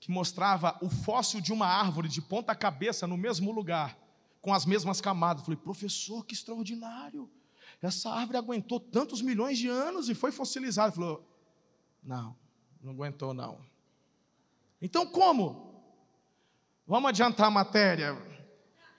[0.00, 3.98] que mostrava o fóssil de uma árvore de ponta cabeça no mesmo lugar,
[4.40, 5.44] com as mesmas camadas.
[5.44, 7.30] falei, professor, que extraordinário!
[7.80, 10.88] Essa árvore aguentou tantos milhões de anos e foi fossilizada.
[10.88, 11.28] Ele falou,
[12.02, 12.36] não,
[12.80, 13.60] não aguentou não.
[14.80, 15.82] Então como?
[16.86, 18.16] Vamos adiantar a matéria.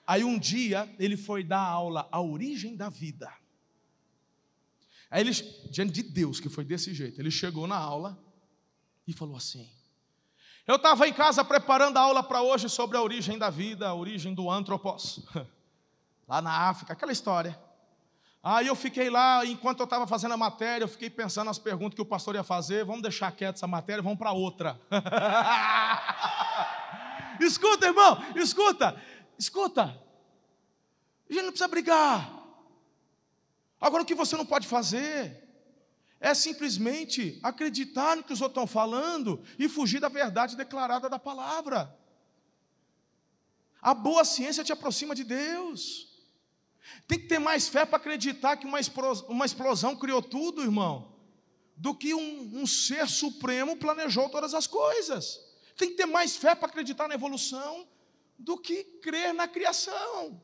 [0.06, 3.30] Aí um dia ele foi dar aula A Origem da Vida.
[5.10, 5.32] Aí ele,
[5.70, 8.18] diante de Deus, que foi desse jeito, ele chegou na aula
[9.06, 9.68] e falou assim:
[10.70, 13.94] Eu estava em casa preparando a aula para hoje sobre a origem da vida, a
[13.94, 15.18] origem do antropos,
[16.28, 17.60] lá na África, aquela história.
[18.40, 21.96] Aí eu fiquei lá, enquanto eu estava fazendo a matéria, eu fiquei pensando nas perguntas
[21.96, 22.84] que o pastor ia fazer.
[22.84, 24.80] Vamos deixar quieto essa matéria, vamos para outra.
[27.40, 29.02] escuta, irmão, escuta,
[29.36, 30.00] escuta.
[31.28, 32.30] A gente não precisa brigar.
[33.80, 35.49] Agora, o que você não pode fazer
[36.20, 41.18] é simplesmente acreditar no que os outros estão falando e fugir da verdade declarada da
[41.18, 41.98] palavra.
[43.80, 46.08] A boa ciência te aproxima de Deus.
[47.08, 51.16] Tem que ter mais fé para acreditar que uma explosão, uma explosão criou tudo, irmão,
[51.74, 55.40] do que um, um ser supremo planejou todas as coisas.
[55.74, 57.88] Tem que ter mais fé para acreditar na evolução
[58.38, 60.42] do que crer na criação.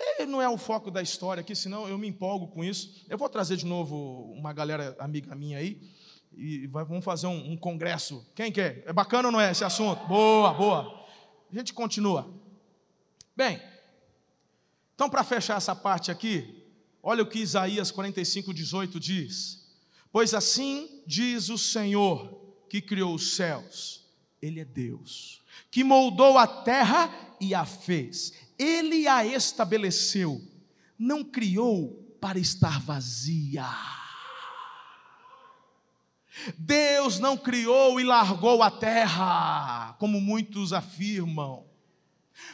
[0.00, 3.04] E não é o foco da história aqui, senão eu me empolgo com isso.
[3.08, 5.80] Eu vou trazer de novo uma galera amiga minha aí
[6.32, 8.26] e vamos fazer um, um congresso.
[8.34, 8.82] Quem quer?
[8.86, 10.06] É bacana ou não é esse assunto?
[10.06, 11.06] Boa, boa.
[11.52, 12.32] A gente continua.
[13.36, 13.60] Bem,
[14.94, 16.64] então para fechar essa parte aqui,
[17.02, 19.66] olha o que Isaías 45, 18 diz:
[20.12, 24.06] Pois assim diz o Senhor que criou os céus,
[24.40, 30.38] Ele é Deus, que moldou a terra e a fez, Ele a estabeleceu,
[30.98, 33.64] não criou para estar vazia.
[36.58, 41.64] Deus não criou e largou a terra, como muitos afirmam.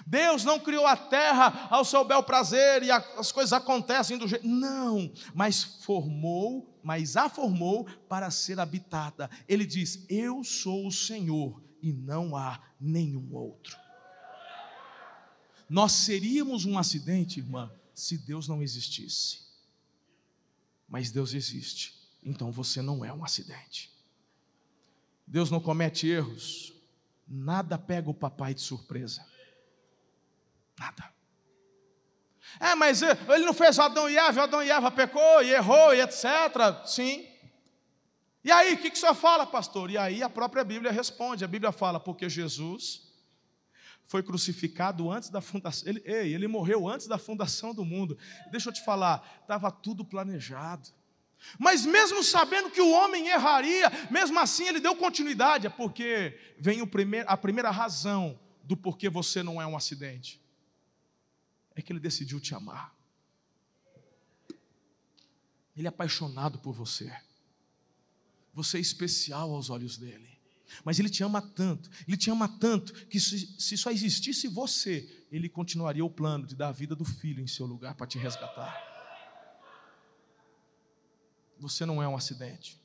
[0.06, 4.46] Deus não criou a terra ao seu bel prazer e as coisas acontecem do jeito.
[4.46, 9.28] Não, mas formou, mas a formou para ser habitada.
[9.48, 13.85] Ele diz: Eu sou o Senhor e não há nenhum outro.
[15.68, 19.40] Nós seríamos um acidente, irmã, se Deus não existisse.
[20.88, 23.90] Mas Deus existe, então você não é um acidente.
[25.26, 26.72] Deus não comete erros,
[27.26, 29.26] nada pega o papai de surpresa.
[30.78, 31.12] Nada.
[32.60, 36.00] É, mas ele não fez Adão e Eva, Adão e Eva pecou e errou e
[36.00, 36.24] etc.
[36.86, 37.26] Sim.
[38.44, 39.90] E aí, o que, que o senhor fala, pastor?
[39.90, 41.44] E aí a própria Bíblia responde.
[41.44, 43.05] A Bíblia fala, porque Jesus
[44.06, 45.88] foi crucificado antes da fundação.
[45.88, 48.16] Ele, ei, ele morreu antes da fundação do mundo.
[48.50, 50.88] Deixa eu te falar, estava tudo planejado.
[51.58, 56.80] Mas mesmo sabendo que o homem erraria, mesmo assim ele deu continuidade, é porque vem
[56.80, 60.40] o primeir, a primeira razão do porquê você não é um acidente
[61.76, 62.96] é que Ele decidiu te amar.
[65.76, 67.14] Ele é apaixonado por você.
[68.54, 70.35] Você é especial aos olhos dele.
[70.84, 75.48] Mas Ele te ama tanto, Ele te ama tanto, que se, só existisse você, Ele
[75.48, 78.94] continuaria o plano de dar a vida do filho em seu lugar para te resgatar.
[81.58, 82.78] Você não é um acidente.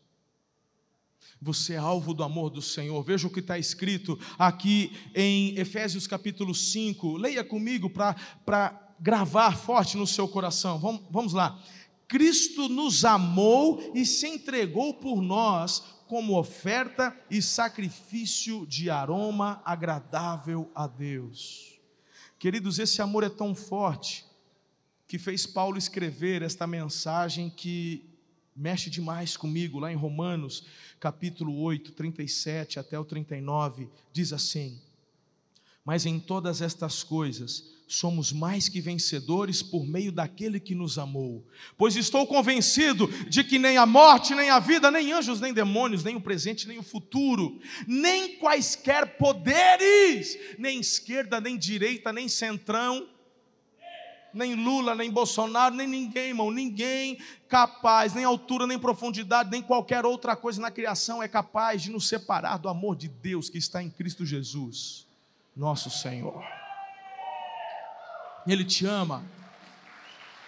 [1.41, 3.01] Você é alvo do amor do Senhor.
[3.03, 7.17] Veja o que está escrito aqui em Efésios capítulo 5.
[7.17, 10.79] Leia comigo para gravar forte no seu coração.
[10.79, 11.59] Vamos, vamos lá.
[12.07, 20.69] Cristo nos amou e se entregou por nós como oferta e sacrifício de aroma agradável
[20.75, 21.79] a Deus.
[22.37, 24.25] Queridos, esse amor é tão forte
[25.07, 28.05] que fez Paulo escrever esta mensagem que
[28.53, 30.65] mexe demais comigo, lá em Romanos,
[30.99, 34.81] capítulo 8, 37 até o 39, diz assim:
[35.83, 41.45] Mas em todas estas coisas somos mais que vencedores por meio daquele que nos amou.
[41.77, 46.03] Pois estou convencido de que nem a morte, nem a vida, nem anjos, nem demônios,
[46.03, 53.09] nem o presente, nem o futuro, nem quaisquer poderes, nem esquerda, nem direita, nem centrão,
[54.33, 60.05] nem Lula, nem Bolsonaro, nem ninguém, irmão, ninguém capaz, nem altura, nem profundidade, nem qualquer
[60.05, 63.83] outra coisa na criação é capaz de nos separar do amor de Deus que está
[63.83, 65.10] em Cristo Jesus,
[65.55, 66.43] nosso Senhor.
[68.47, 69.23] Ele te ama.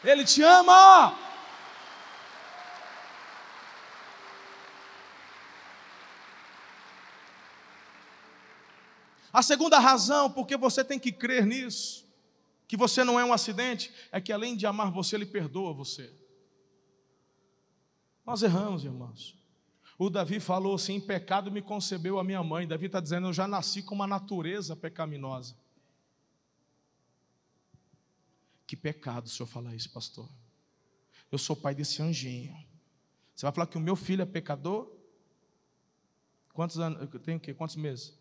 [0.04, 1.18] Ele te ama.
[9.32, 12.04] A segunda razão porque você tem que crer nisso
[12.74, 16.12] que você não é um acidente, é que além de amar você, Ele perdoa você.
[18.26, 19.38] Nós erramos, irmãos.
[19.98, 22.68] O Davi falou assim: pecado me concebeu a minha mãe.
[22.68, 25.56] Davi está dizendo: eu já nasci com uma natureza pecaminosa.
[28.66, 30.28] Que pecado o senhor falar isso, pastor.
[31.32, 32.56] Eu sou pai desse anjinho.
[33.36, 34.92] Você vai falar que o meu filho é pecador?
[36.54, 37.02] Quantos anos?
[37.14, 37.54] Eu tenho o quê?
[37.54, 38.18] Quantos meses?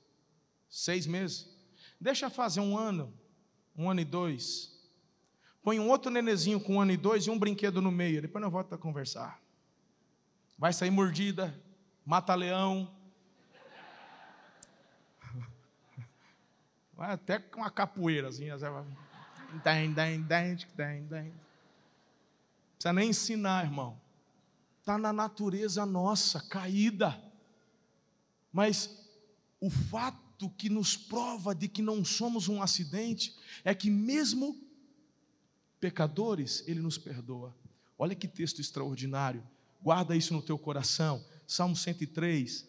[0.68, 1.48] Seis meses?
[2.00, 3.12] Deixa fazer um ano
[3.76, 4.70] um ano e dois.
[5.62, 8.20] Põe um outro nenezinho com um ano e dois e um brinquedo no meio.
[8.20, 9.41] Depois nós voltamos a conversar.
[10.62, 11.60] Vai sair mordida,
[12.06, 12.88] mata-leão.
[16.94, 18.56] Vai até com uma capoeirazinha.
[22.76, 24.00] Precisa nem ensinar, irmão.
[24.78, 27.20] Está na natureza nossa, caída.
[28.52, 29.04] Mas
[29.60, 34.56] o fato que nos prova de que não somos um acidente é que, mesmo
[35.80, 37.52] pecadores, Ele nos perdoa.
[37.98, 39.44] Olha que texto extraordinário.
[39.82, 41.24] Guarda isso no teu coração.
[41.46, 42.66] Salmo 103,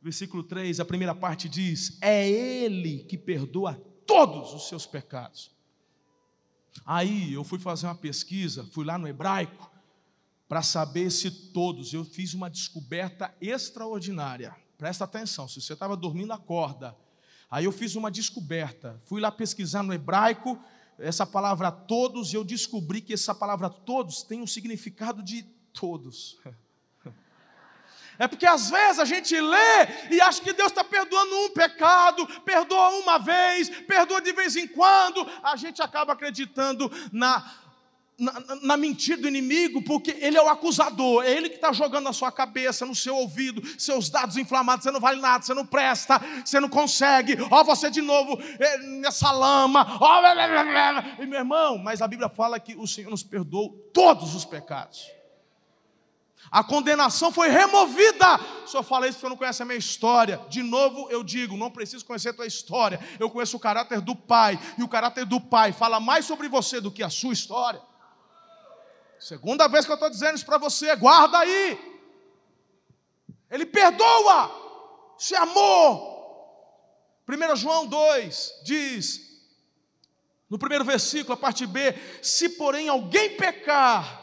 [0.00, 3.74] versículo 3, a primeira parte diz: É Ele que perdoa
[4.06, 5.50] todos os seus pecados.
[6.84, 9.70] Aí eu fui fazer uma pesquisa, fui lá no hebraico,
[10.48, 14.54] para saber se todos, eu fiz uma descoberta extraordinária.
[14.76, 16.96] Presta atenção, se você estava dormindo, acorda.
[17.50, 20.58] Aí eu fiz uma descoberta, fui lá pesquisar no hebraico
[20.98, 26.38] essa palavra todos, e eu descobri que essa palavra todos tem um significado de todos.
[28.18, 32.24] É porque às vezes a gente lê e acha que Deus está perdoando um pecado,
[32.42, 37.44] perdoa uma vez, perdoa de vez em quando, a gente acaba acreditando na,
[38.18, 42.04] na, na, mentira do inimigo, porque ele é o acusador, é ele que está jogando
[42.04, 45.66] na sua cabeça, no seu ouvido, seus dados inflamados, você não vale nada, você não
[45.66, 51.16] presta, você não consegue, ó, você de novo é, nessa lama, ó, blá.
[51.18, 55.21] e meu irmão, mas a Bíblia fala que o Senhor nos perdoou todos os pecados.
[56.50, 58.38] A condenação foi removida.
[58.66, 60.40] Só fala isso porque não conhece a minha história.
[60.48, 63.00] De novo eu digo, não preciso conhecer a tua história.
[63.18, 64.58] Eu conheço o caráter do Pai.
[64.76, 67.80] E o caráter do Pai fala mais sobre você do que a sua história.
[69.18, 71.78] Segunda vez que eu estou dizendo isso para você, guarda aí.
[73.50, 74.50] Ele perdoa.
[75.16, 76.10] Se amor.
[77.28, 79.32] 1 João 2 diz,
[80.52, 84.21] no primeiro versículo, a parte B: Se porém alguém pecar,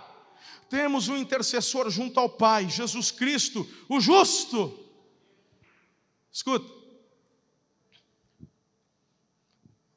[0.70, 4.78] temos um intercessor junto ao Pai, Jesus Cristo, o justo.
[6.32, 6.80] Escuta.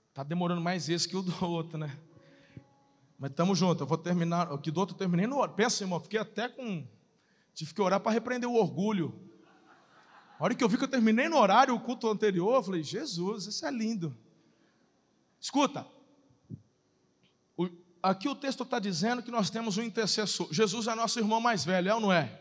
[0.08, 1.98] Está demorando mais esse que o do outro, né?
[3.18, 3.80] Mas estamos juntos.
[3.80, 4.52] Eu vou terminar.
[4.52, 5.54] O que do outro eu terminei no horário.
[5.54, 6.86] Pensa, irmão, fiquei até com.
[7.54, 9.14] Tive que orar para repreender o orgulho.
[10.38, 12.82] A hora que eu vi que eu terminei no horário o culto anterior, eu falei,
[12.82, 14.16] Jesus, isso é lindo.
[15.40, 15.86] Escuta,
[18.02, 20.48] aqui o texto está dizendo que nós temos um intercessor.
[20.52, 22.40] Jesus é nosso irmão mais velho, é ou não é?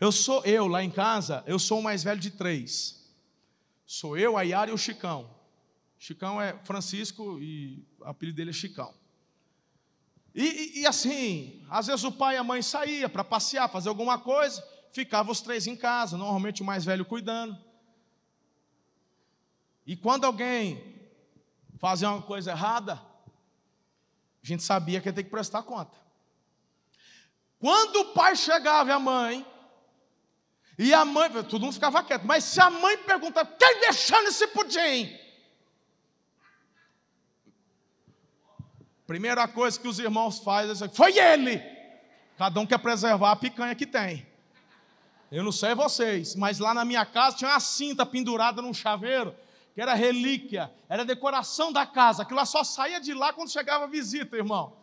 [0.00, 3.06] Eu sou eu lá em casa, eu sou o mais velho de três.
[3.84, 5.28] Sou eu, a Yara e o Chicão.
[5.98, 8.94] Chicão é Francisco e o apelido dele é Chicão.
[10.34, 13.88] E, e, e assim, às vezes o pai e a mãe saía para passear, fazer
[13.88, 17.58] alguma coisa, ficavam os três em casa, normalmente o mais velho cuidando.
[19.84, 20.94] E quando alguém
[21.78, 23.02] fazia uma coisa errada,
[24.42, 25.96] a gente sabia que ia ter que prestar conta.
[27.58, 29.46] Quando o pai chegava e a mãe,
[30.78, 34.46] e a mãe, todo mundo ficava quieto, mas se a mãe perguntava, quem deixou nesse
[34.48, 35.18] pudim?
[39.06, 41.60] Primeira coisa que os irmãos fazem é foi ele.
[42.36, 44.24] Cada um quer preservar a picanha que tem.
[45.32, 49.34] Eu não sei vocês, mas lá na minha casa tinha uma cinta pendurada num chaveiro
[49.78, 52.24] que era relíquia, era decoração da casa.
[52.24, 54.76] Aquilo só saía de lá quando chegava a visita, irmão.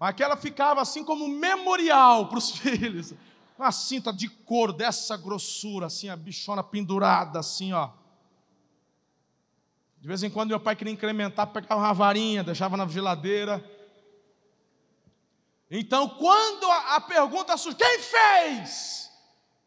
[0.00, 3.12] Aquela ficava assim como memorial para os filhos.
[3.58, 7.90] Uma cinta de couro dessa grossura, assim, a bichona pendurada, assim, ó.
[10.00, 13.62] De vez em quando meu pai queria incrementar, pegava uma varinha, deixava na geladeira.
[15.70, 19.10] Então, quando a, a pergunta surge, quem fez?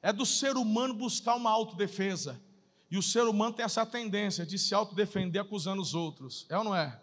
[0.02, 2.44] É do ser humano buscar uma autodefesa.
[2.96, 6.46] E o ser humano tem essa tendência de se autodefender acusando os outros.
[6.48, 6.98] É ou não é?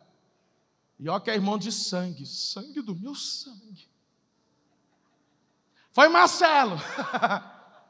[0.98, 2.24] E olha que é irmão de sangue.
[2.24, 3.86] Sangue do meu sangue.
[5.92, 6.78] Foi Marcelo.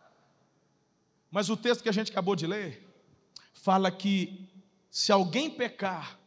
[1.30, 2.84] Mas o texto que a gente acabou de ler
[3.53, 4.50] fala que
[4.90, 6.18] se alguém pecar,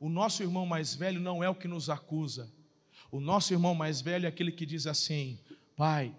[0.00, 2.52] o nosso irmão mais velho não é o que nos acusa.
[3.08, 5.38] O nosso irmão mais velho é aquele que diz assim:
[5.76, 6.12] Pai,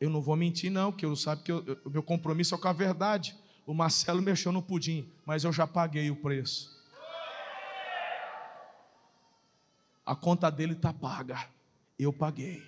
[0.00, 2.72] eu não vou mentir, não, que eu sabe que o meu compromisso é com a
[2.72, 3.40] verdade.
[3.66, 6.70] O Marcelo mexeu no pudim, mas eu já paguei o preço.
[10.04, 11.48] A conta dele está paga.
[11.98, 12.62] Eu paguei.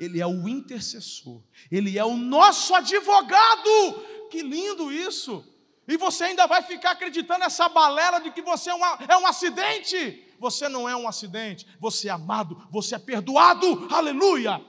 [0.00, 1.42] Ele é o intercessor.
[1.70, 4.28] Ele é o nosso advogado.
[4.30, 5.46] Que lindo isso!
[5.86, 9.26] E você ainda vai ficar acreditando nessa balela de que você é, uma, é um
[9.26, 10.32] acidente.
[10.38, 11.66] Você não é um acidente.
[11.78, 12.66] Você é amado.
[12.70, 13.88] Você é perdoado.
[13.90, 14.64] Aleluia!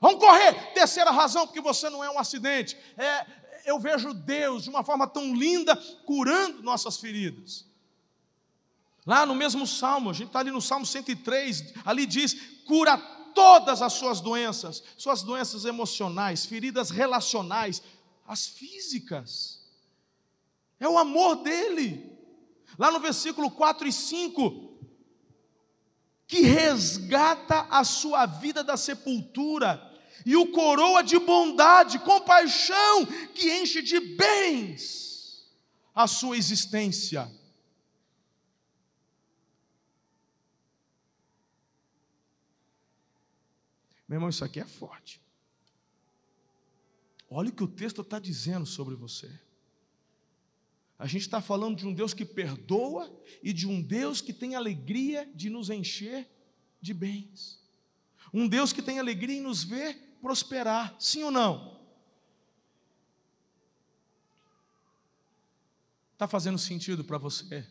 [0.00, 0.72] Vamos correr.
[0.72, 2.76] Terceira razão, porque você não é um acidente.
[2.96, 3.26] É,
[3.66, 7.66] eu vejo Deus de uma forma tão linda curando nossas feridas.
[9.04, 12.96] Lá no mesmo salmo, a gente está ali no salmo 103, ali diz: cura
[13.34, 17.82] todas as suas doenças, suas doenças emocionais, feridas relacionais,
[18.26, 19.60] as físicas.
[20.78, 22.16] É o amor dele.
[22.78, 24.78] Lá no versículo 4 e 5,
[26.26, 29.85] que resgata a sua vida da sepultura
[30.24, 35.06] e o coroa de bondade, compaixão, que enche de bens
[35.94, 37.30] a sua existência.
[44.08, 45.20] Meu irmão, isso aqui é forte.
[47.28, 49.30] Olha o que o texto está dizendo sobre você.
[50.98, 53.12] A gente está falando de um Deus que perdoa
[53.42, 56.28] e de um Deus que tem alegria de nos encher
[56.80, 57.65] de bens.
[58.32, 61.76] Um Deus que tem alegria em nos ver prosperar, sim ou não?
[66.14, 67.66] Está fazendo sentido para você?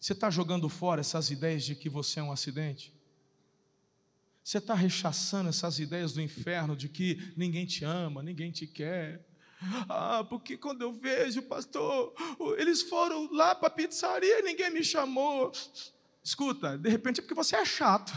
[0.00, 2.92] Você está jogando fora essas ideias de que você é um acidente?
[4.42, 9.26] Você está rechaçando essas ideias do inferno de que ninguém te ama, ninguém te quer.
[9.88, 12.14] Ah, porque quando eu vejo, pastor,
[12.58, 15.50] eles foram lá para a pizzaria e ninguém me chamou.
[16.24, 18.10] Escuta, de repente é porque você é chato.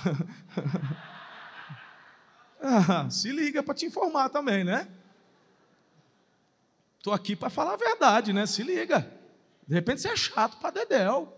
[2.64, 4.88] ah, se liga para te informar também, né?
[6.98, 8.46] Estou aqui para falar a verdade, né?
[8.46, 9.12] Se liga.
[9.68, 11.38] De repente você é chato para Dedéu.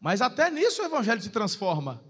[0.00, 2.02] Mas até nisso o Evangelho te transforma.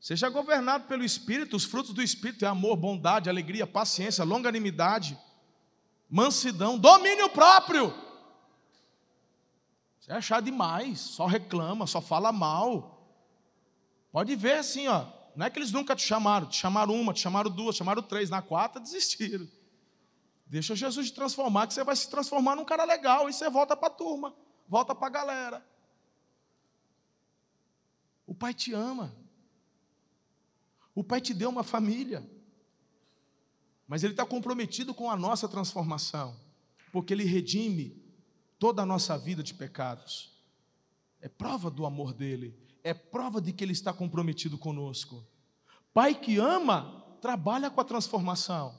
[0.00, 5.18] Seja governado pelo Espírito, os frutos do Espírito é amor, bondade, alegria, paciência, longanimidade,
[6.08, 7.92] mansidão, domínio próprio.
[10.08, 13.06] Você é achar demais, só reclama, só fala mal.
[14.10, 15.04] Pode ver assim, ó.
[15.36, 18.00] Não é que eles nunca te chamaram, te chamaram uma, te chamaram duas, te chamaram
[18.00, 19.46] três, na quarta desistiram.
[20.46, 23.76] Deixa Jesus te transformar, que você vai se transformar num cara legal, e você volta
[23.76, 24.34] para a turma,
[24.66, 25.66] volta para a galera.
[28.26, 29.14] O Pai te ama.
[30.94, 32.26] O Pai te deu uma família,
[33.86, 36.34] mas Ele está comprometido com a nossa transformação,
[36.90, 38.07] porque Ele redime
[38.58, 40.36] toda a nossa vida de pecados.
[41.20, 45.26] É prova do amor dele, é prova de que Ele está comprometido conosco.
[45.92, 48.78] Pai que ama, trabalha com a transformação.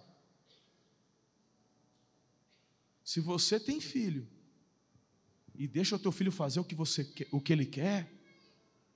[3.03, 4.27] Se você tem filho
[5.55, 8.13] e deixa o teu filho fazer o que você quer, o que ele quer,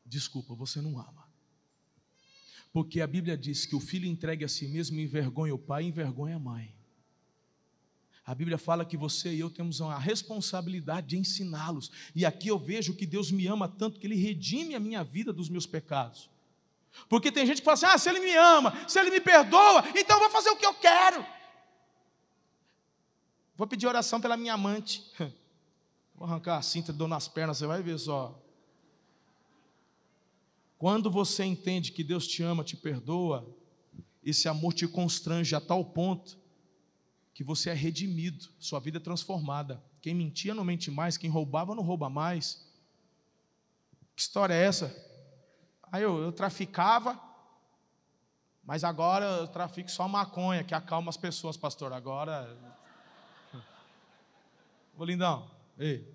[0.06, 1.28] desculpa, você não ama.
[2.72, 6.36] Porque a Bíblia diz que o filho entregue a si mesmo envergonha o pai envergonha
[6.36, 6.76] a mãe.
[8.26, 11.92] A Bíblia fala que você e eu temos a responsabilidade de ensiná-los.
[12.16, 15.34] E aqui eu vejo que Deus me ama tanto que Ele redime a minha vida
[15.34, 16.30] dos meus pecados.
[17.10, 19.84] Porque tem gente que fala assim: ah, se Ele me ama, se Ele me perdoa,
[19.96, 21.26] então eu vou fazer o que eu quero.
[23.58, 25.04] Vou pedir oração pela minha amante.
[26.16, 28.40] Vou arrancar a cinta, dou nas pernas, você vai ver só.
[30.78, 33.52] Quando você entende que Deus te ama, te perdoa,
[34.24, 36.38] esse amor te constrange a tal ponto
[37.34, 39.84] que você é redimido, sua vida é transformada.
[40.02, 42.64] Quem mentia não mente mais, quem roubava não rouba mais.
[44.16, 44.96] Que história é essa?
[45.92, 47.20] Aí eu, eu traficava,
[48.64, 51.92] mas agora eu trafico só maconha, que acalma as pessoas, pastor.
[51.92, 52.56] Agora.
[54.98, 56.14] Ô lindão, ei.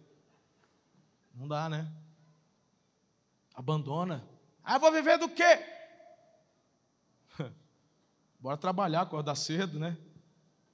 [1.34, 1.90] Não dá, né?
[3.54, 4.24] Abandona.
[4.62, 5.64] Ah, vou viver do quê?
[8.38, 9.96] Bora trabalhar, acordar cedo, né?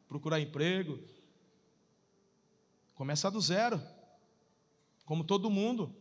[0.09, 0.99] Procurar emprego.
[2.95, 3.81] Começar do zero.
[5.05, 5.95] Como todo mundo.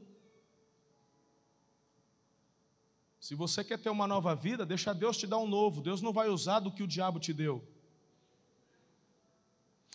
[3.20, 5.82] Se você quer ter uma nova vida, deixa Deus te dar um novo.
[5.82, 7.66] Deus não vai usar do que o diabo te deu.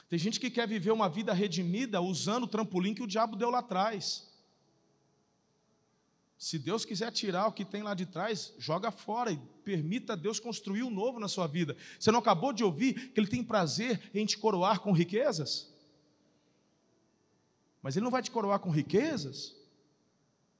[0.08, 3.50] Tem gente que quer viver uma vida redimida usando o trampolim que o diabo deu
[3.50, 4.27] lá atrás.
[6.38, 10.38] Se Deus quiser tirar o que tem lá de trás, joga fora e permita Deus
[10.38, 11.76] construir o novo na sua vida.
[11.98, 15.68] Você não acabou de ouvir que Ele tem prazer em te coroar com riquezas?
[17.82, 19.56] Mas Ele não vai te coroar com riquezas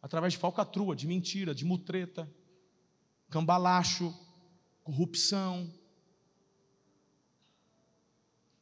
[0.02, 2.28] através de falcatrua, de mentira, de mutreta,
[3.30, 4.12] cambalacho,
[4.82, 5.72] corrupção.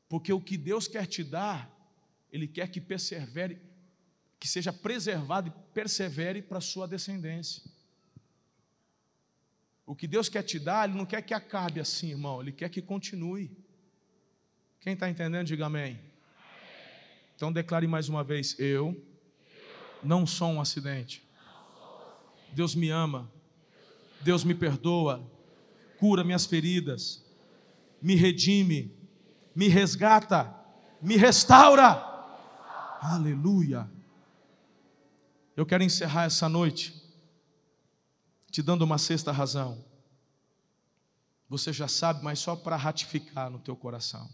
[0.06, 1.74] Porque o que Deus quer te dar,
[2.30, 3.65] Ele quer que persevere
[4.38, 7.62] que seja preservado e persevere para a sua descendência.
[9.86, 12.68] O que Deus quer te dar, Ele não quer que acabe assim, irmão, Ele quer
[12.68, 13.56] que continue.
[14.80, 15.98] Quem está entendendo, diga amém.
[17.34, 19.00] Então declare mais uma vez: Eu
[20.02, 21.22] não sou um acidente.
[22.52, 23.30] Deus me ama,
[24.20, 25.30] Deus me perdoa,
[25.98, 27.24] cura minhas feridas,
[28.00, 28.94] me redime,
[29.54, 30.54] me resgata,
[31.00, 32.02] me restaura.
[33.00, 33.95] Aleluia.
[35.56, 36.94] Eu quero encerrar essa noite
[38.50, 39.82] te dando uma sexta razão.
[41.48, 44.28] Você já sabe, mas só para ratificar no teu coração.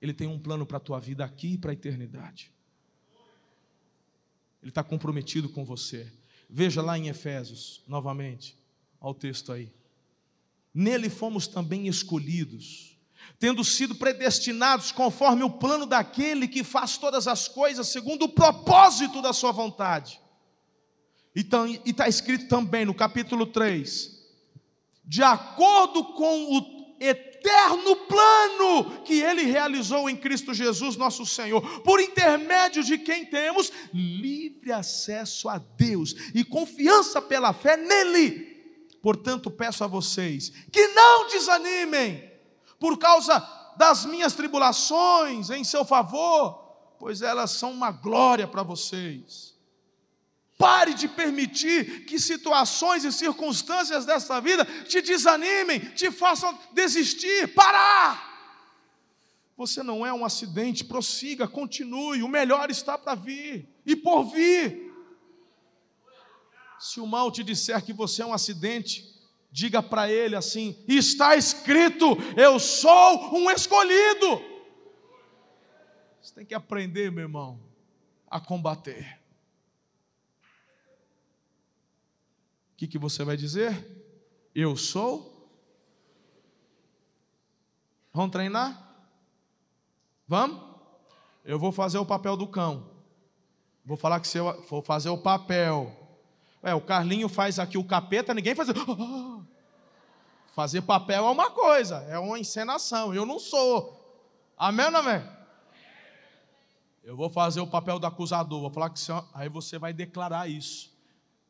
[0.00, 2.50] Ele tem um plano para a tua vida aqui e para a eternidade.
[4.60, 6.10] Ele está comprometido com você.
[6.48, 8.58] Veja lá em Efésios, novamente,
[8.98, 9.72] ao texto aí.
[10.74, 12.89] Nele fomos também escolhidos,
[13.38, 19.22] tendo sido predestinados conforme o plano daquele que faz todas as coisas segundo o propósito
[19.22, 20.20] da sua vontade.
[21.34, 21.46] E
[21.84, 24.18] está escrito também no capítulo 3,
[25.04, 31.98] de acordo com o eterno plano que ele realizou em Cristo Jesus, nosso Senhor, por
[31.98, 38.50] intermédio de quem temos livre acesso a Deus e confiança pela fé nele.
[39.00, 42.29] Portanto, peço a vocês que não desanimem
[42.80, 43.38] por causa
[43.76, 46.54] das minhas tribulações em seu favor,
[46.98, 49.54] pois elas são uma glória para vocês.
[50.58, 58.28] Pare de permitir que situações e circunstâncias desta vida te desanimem, te façam desistir, parar.
[59.56, 64.90] Você não é um acidente, prossiga, continue, o melhor está para vir e por vir.
[66.78, 69.09] Se o mal te disser que você é um acidente,
[69.50, 74.42] diga para ele assim: está escrito, eu sou um escolhido.
[76.20, 77.60] Você tem que aprender, meu irmão,
[78.28, 79.20] a combater.
[82.80, 83.76] que, que você vai dizer?
[84.54, 85.54] Eu sou?
[88.10, 89.04] Vamos treinar?
[90.26, 90.62] Vamos?
[91.44, 92.90] Eu vou fazer o papel do cão.
[93.84, 95.94] Vou falar que se eu vou fazer o papel.
[96.62, 98.68] É, o Carlinho faz aqui o capeta, ninguém faz.
[100.54, 103.14] Fazer papel é uma coisa, é uma encenação.
[103.14, 103.98] Eu não sou.
[104.58, 105.22] Amém ou não amém?
[107.02, 108.60] Eu vou fazer o papel do acusador.
[108.60, 109.00] Vou falar que
[109.32, 110.90] aí você vai declarar isso.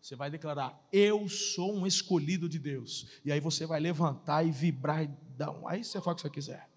[0.00, 3.06] Você vai declarar: Eu sou um escolhido de Deus.
[3.24, 5.66] E aí você vai levantar e vibrar e dar um.
[5.66, 6.68] Aí você faz o que você quiser.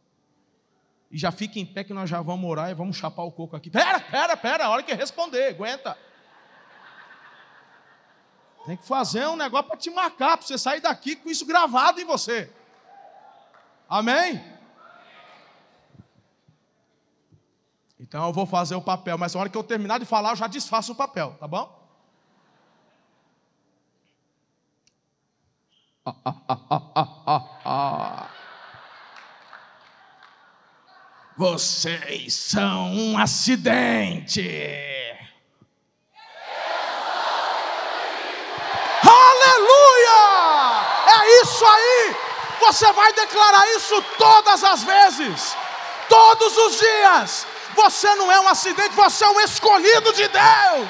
[1.11, 3.55] E já fica em pé que nós já vamos orar e vamos chapar o coco
[3.55, 3.69] aqui.
[3.69, 5.95] Pera, pera, pera, a hora que responder, aguenta.
[8.65, 11.99] Tem que fazer um negócio para te marcar, para você sair daqui com isso gravado
[11.99, 12.51] em você.
[13.89, 14.41] Amém?
[17.99, 20.35] Então eu vou fazer o papel, mas na hora que eu terminar de falar, eu
[20.35, 21.81] já desfaço o papel, tá bom?
[31.35, 34.47] Vocês são um acidente.
[39.01, 40.13] Aleluia!
[41.07, 42.15] É isso aí.
[42.59, 45.55] Você vai declarar isso todas as vezes,
[46.09, 47.47] todos os dias.
[47.75, 50.89] Você não é um acidente, você é um escolhido de Deus.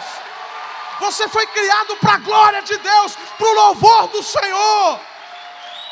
[1.00, 5.00] Você foi criado para a glória de Deus, para o louvor do Senhor.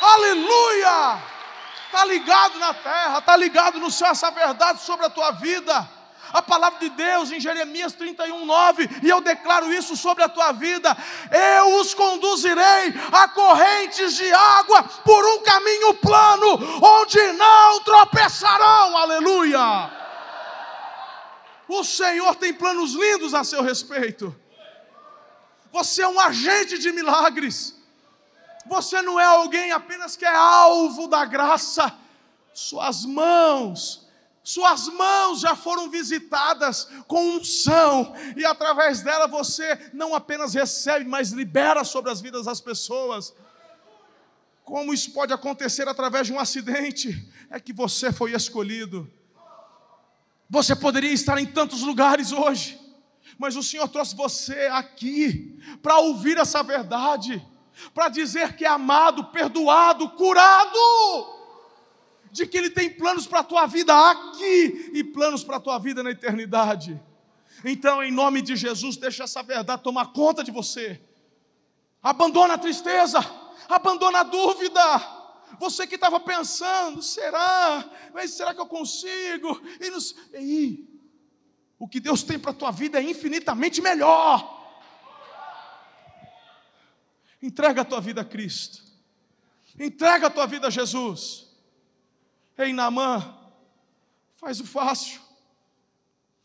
[0.02, 1.22] Aleluia!
[1.86, 5.88] Está ligado na terra, está ligado no céu essa verdade sobre a tua vida.
[6.34, 10.52] A palavra de Deus em Jeremias 31, 9, e eu declaro isso sobre a tua
[10.52, 10.96] vida:
[11.58, 18.98] eu os conduzirei a correntes de água por um caminho plano, onde não tropeçarão.
[18.98, 19.92] Aleluia!
[21.68, 24.36] O Senhor tem planos lindos a seu respeito.
[25.72, 27.76] Você é um agente de milagres.
[28.66, 31.94] Você não é alguém apenas que é alvo da graça.
[32.54, 34.01] Suas mãos,
[34.44, 41.32] suas mãos já foram visitadas com unção, e através dela você não apenas recebe, mas
[41.32, 43.36] libera sobre as vidas das pessoas.
[44.64, 47.30] Como isso pode acontecer através de um acidente?
[47.50, 49.12] É que você foi escolhido.
[50.50, 52.80] Você poderia estar em tantos lugares hoje,
[53.38, 57.46] mas o Senhor trouxe você aqui para ouvir essa verdade,
[57.94, 61.41] para dizer que é amado, perdoado, curado,
[62.32, 65.78] de que Ele tem planos para a tua vida aqui e planos para a tua
[65.78, 67.00] vida na eternidade.
[67.64, 71.00] Então, em nome de Jesus, deixa essa verdade tomar conta de você.
[72.02, 73.20] Abandona a tristeza,
[73.70, 74.82] abandona a dúvida.
[75.60, 77.88] Você que estava pensando, será?
[78.14, 79.62] Mas será que eu consigo?
[79.80, 80.16] E, nos...
[81.78, 84.60] o que Deus tem para a tua vida é infinitamente melhor.
[87.42, 88.82] Entrega a tua vida a Cristo.
[89.78, 91.51] Entrega a tua vida a Jesus.
[92.58, 93.38] Ei, Namã,
[94.36, 95.22] faz o fácil.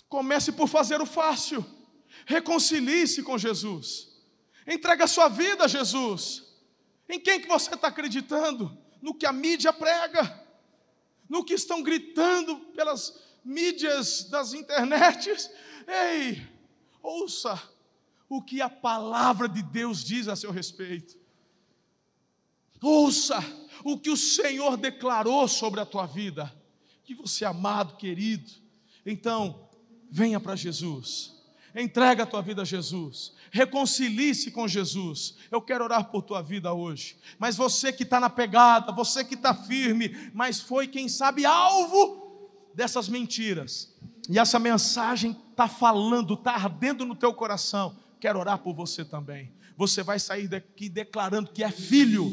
[0.09, 1.65] Comece por fazer o fácil.
[2.25, 4.17] Reconcilie-se com Jesus.
[4.67, 6.45] Entrega a sua vida a Jesus.
[7.09, 8.77] Em quem que você está acreditando?
[9.01, 10.45] No que a mídia prega?
[11.29, 15.51] No que estão gritando pelas mídias das internets.
[15.87, 16.47] Ei,
[17.03, 17.61] ouça
[18.29, 21.17] o que a palavra de Deus diz a seu respeito.
[22.83, 23.43] Ouça
[23.85, 26.53] o que o Senhor declarou sobre a tua vida.
[27.05, 28.51] Que você é amado, querido.
[29.05, 29.69] Então,
[30.11, 31.35] venha para Jesus.
[31.75, 33.35] Entrega a tua vida a Jesus.
[33.51, 35.37] Reconcilie-se com Jesus.
[35.51, 37.17] Eu quero orar por tua vida hoje.
[37.39, 42.51] Mas você que está na pegada, você que está firme, mas foi, quem sabe, alvo
[42.75, 43.95] dessas mentiras.
[44.29, 47.95] E essa mensagem está falando, está ardendo no teu coração.
[48.19, 49.53] Quero orar por você também.
[49.77, 52.31] Você vai sair daqui declarando que é filho.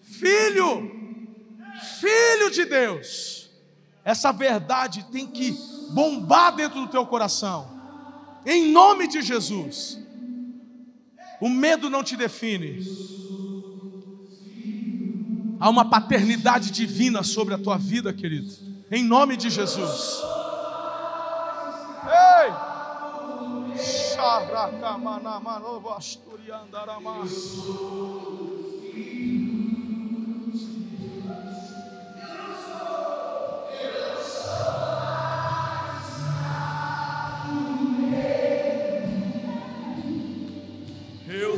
[0.00, 0.98] Filho!
[2.00, 3.50] Filho de Deus.
[4.04, 5.56] Essa verdade tem que
[5.92, 7.80] bombar dentro do teu coração
[8.44, 9.98] em nome de Jesus.
[11.40, 12.80] O medo não te define.
[15.58, 18.50] Há uma paternidade divina sobre a tua vida, querido.
[18.90, 20.22] Em nome de Jesus.
[22.04, 22.69] Ei!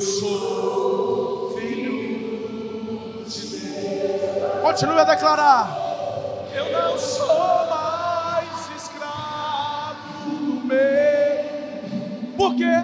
[0.03, 4.61] Sou filho de Deus.
[4.63, 5.79] Continue a declarar.
[6.55, 11.12] Eu não sou mais escravo do meu.
[12.43, 12.83] Por quê?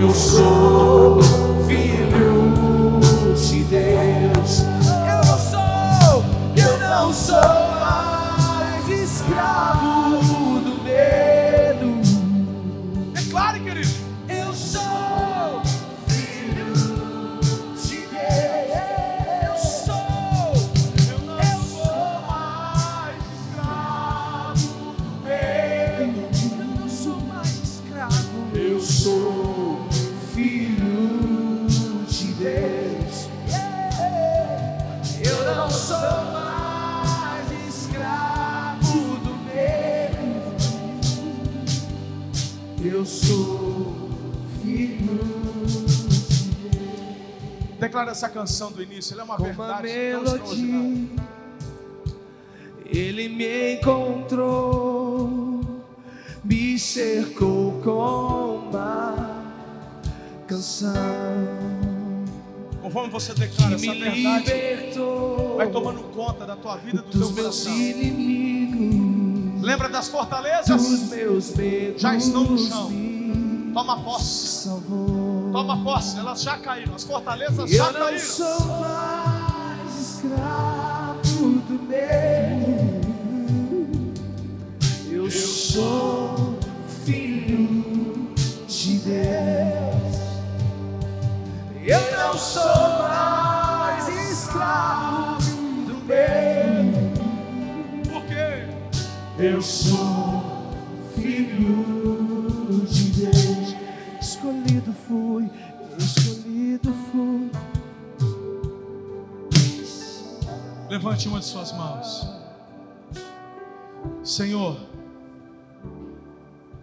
[0.00, 1.20] Eu sou
[1.66, 3.00] filho
[3.34, 4.60] de Deus.
[4.60, 7.61] Eu não sou, eu não sou
[48.12, 49.88] essa canção do início, ela é uma verdade.
[49.88, 51.08] melodia,
[52.86, 55.60] ele me encontrou,
[56.44, 59.42] me cercou com uma
[60.46, 60.92] canção.
[62.82, 64.52] Conforme você declara essa verdade,
[65.56, 67.72] vai tomando conta da tua vida, do teu coração.
[67.72, 71.10] Inimigos, Lembra das fortalezas?
[71.96, 72.92] Já estão no chão.
[73.72, 74.64] Toma posse.
[74.64, 75.21] salvou.
[75.52, 78.18] Toma posse, elas já caíram, as fortalezas já Eu não caíram.
[78.20, 83.02] sou mais escravo do medo.
[85.10, 86.58] Eu sou
[87.04, 88.32] filho
[88.66, 90.22] de Deus.
[91.84, 95.42] Eu não sou mais escravo
[95.86, 97.12] do medo.
[98.10, 98.68] Por quê?
[99.38, 100.70] Eu sou
[101.14, 102.01] filho
[105.06, 105.50] fui,
[105.98, 107.50] escolhido fui.
[110.88, 112.26] Levante uma de suas mãos.
[114.22, 114.78] Senhor,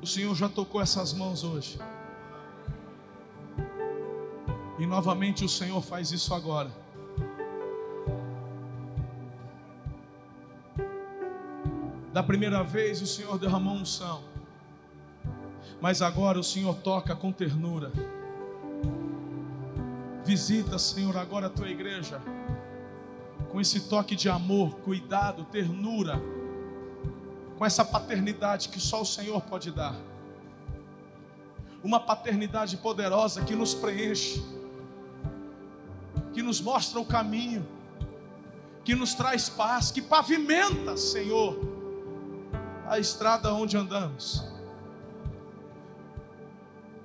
[0.02, 1.80] o Senhor já tocou essas mãos hoje.
[4.80, 6.72] E novamente o Senhor faz isso agora.
[12.14, 14.29] Da primeira vez o Senhor derramou unção.
[15.82, 17.92] Mas agora o Senhor toca com ternura.
[20.26, 22.22] Visita, Senhor, agora a tua igreja
[23.50, 26.22] com esse toque de amor, cuidado, ternura,
[27.58, 29.96] com essa paternidade que só o Senhor pode dar.
[31.84, 34.44] Uma paternidade poderosa que nos preenche,
[36.34, 37.66] que nos mostra o caminho,
[38.84, 41.60] que nos traz paz, que pavimenta, Senhor,
[42.88, 44.49] a estrada onde andamos.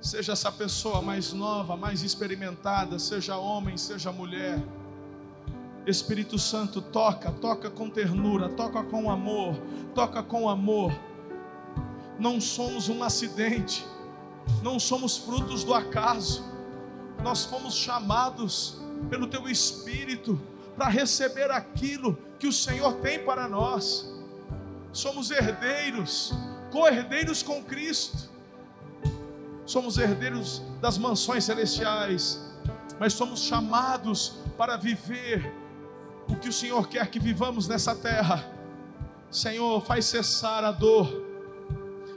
[0.05, 4.63] Seja essa pessoa mais nova, mais experimentada, seja homem, seja mulher.
[5.87, 9.57] Espírito Santo, toca, toca com ternura, toca com amor,
[9.95, 10.93] toca com amor.
[12.19, 13.87] Não somos um acidente,
[14.63, 16.45] não somos frutos do acaso,
[17.23, 18.77] nós fomos chamados
[19.09, 20.39] pelo Teu Espírito
[20.77, 24.07] para receber aquilo que o Senhor tem para nós.
[24.93, 26.35] Somos herdeiros,
[26.71, 28.34] co-herdeiros com Cristo,
[29.67, 32.41] somos herdeiros das mansões celestiais,
[32.99, 35.53] mas somos chamados para viver
[36.29, 38.51] o que o Senhor quer que vivamos nessa terra.
[39.31, 41.09] Senhor, faz cessar a dor,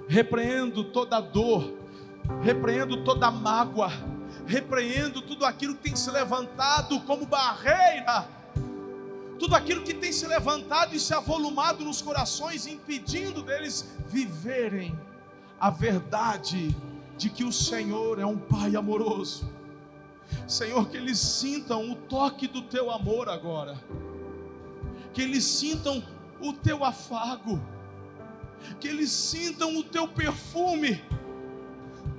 [0.08, 1.74] repreendo toda dor,
[2.42, 3.92] repreendo toda mágoa,
[4.46, 8.30] repreendo tudo aquilo que tem se levantado como barreira,
[9.40, 14.98] tudo aquilo que tem se levantado e se avolumado nos corações, impedindo deles viverem
[15.60, 16.76] a verdade
[17.18, 19.50] de que o Senhor é um Pai amoroso.
[20.48, 23.82] Senhor, que eles sintam o toque do teu amor agora,
[25.14, 26.04] que eles sintam
[26.40, 27.62] o teu afago,
[28.80, 31.02] que eles sintam o teu perfume.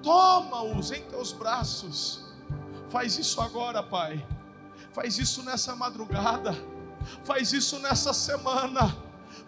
[0.02, 2.24] Toma-os em teus braços.
[2.88, 4.26] Faz isso agora, Pai.
[4.92, 6.56] Faz isso nessa madrugada.
[7.24, 8.96] Faz isso nessa semana.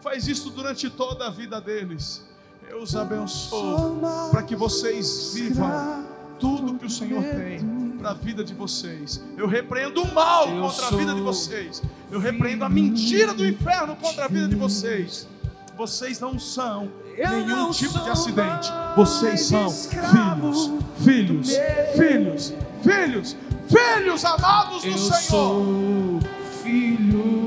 [0.01, 2.26] Faz isso durante toda a vida deles.
[2.71, 4.01] Eu os abençoo
[4.31, 6.05] para que vocês vivam
[6.39, 7.61] tudo que o Senhor tem
[7.99, 9.21] para a vida de vocês.
[9.37, 11.83] Eu repreendo o mal contra a vida de vocês.
[12.12, 15.27] Eu repreendo a mentira do inferno contra a vida de vocês.
[15.77, 18.68] Vocês não são nenhum tipo de acidente.
[18.95, 21.51] Vocês são filhos, filhos,
[21.97, 22.55] filhos,
[22.85, 26.21] filhos, filhos amados do Senhor.
[26.62, 27.39] Filho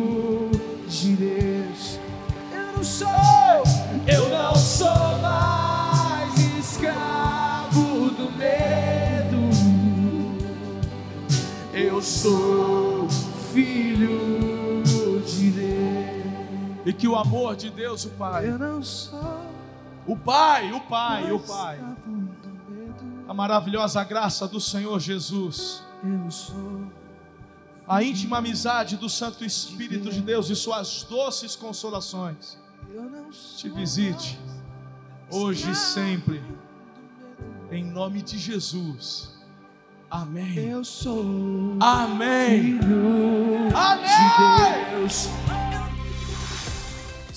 [17.04, 19.20] que o amor de Deus, o Pai, Eu não sou
[20.08, 21.78] o Pai, o Pai, o Pai,
[23.28, 26.82] a maravilhosa graça do Senhor Jesus, Eu sou
[27.86, 32.58] a íntima amizade do Santo Espírito de Deus e suas doces consolações
[33.58, 34.40] te visite
[35.30, 36.42] hoje e sempre,
[37.70, 39.38] em nome de Jesus.
[40.10, 40.56] Amém.
[40.58, 42.80] Eu sou Amém.
[42.80, 44.06] filho Amém.
[44.06, 45.28] de Deus.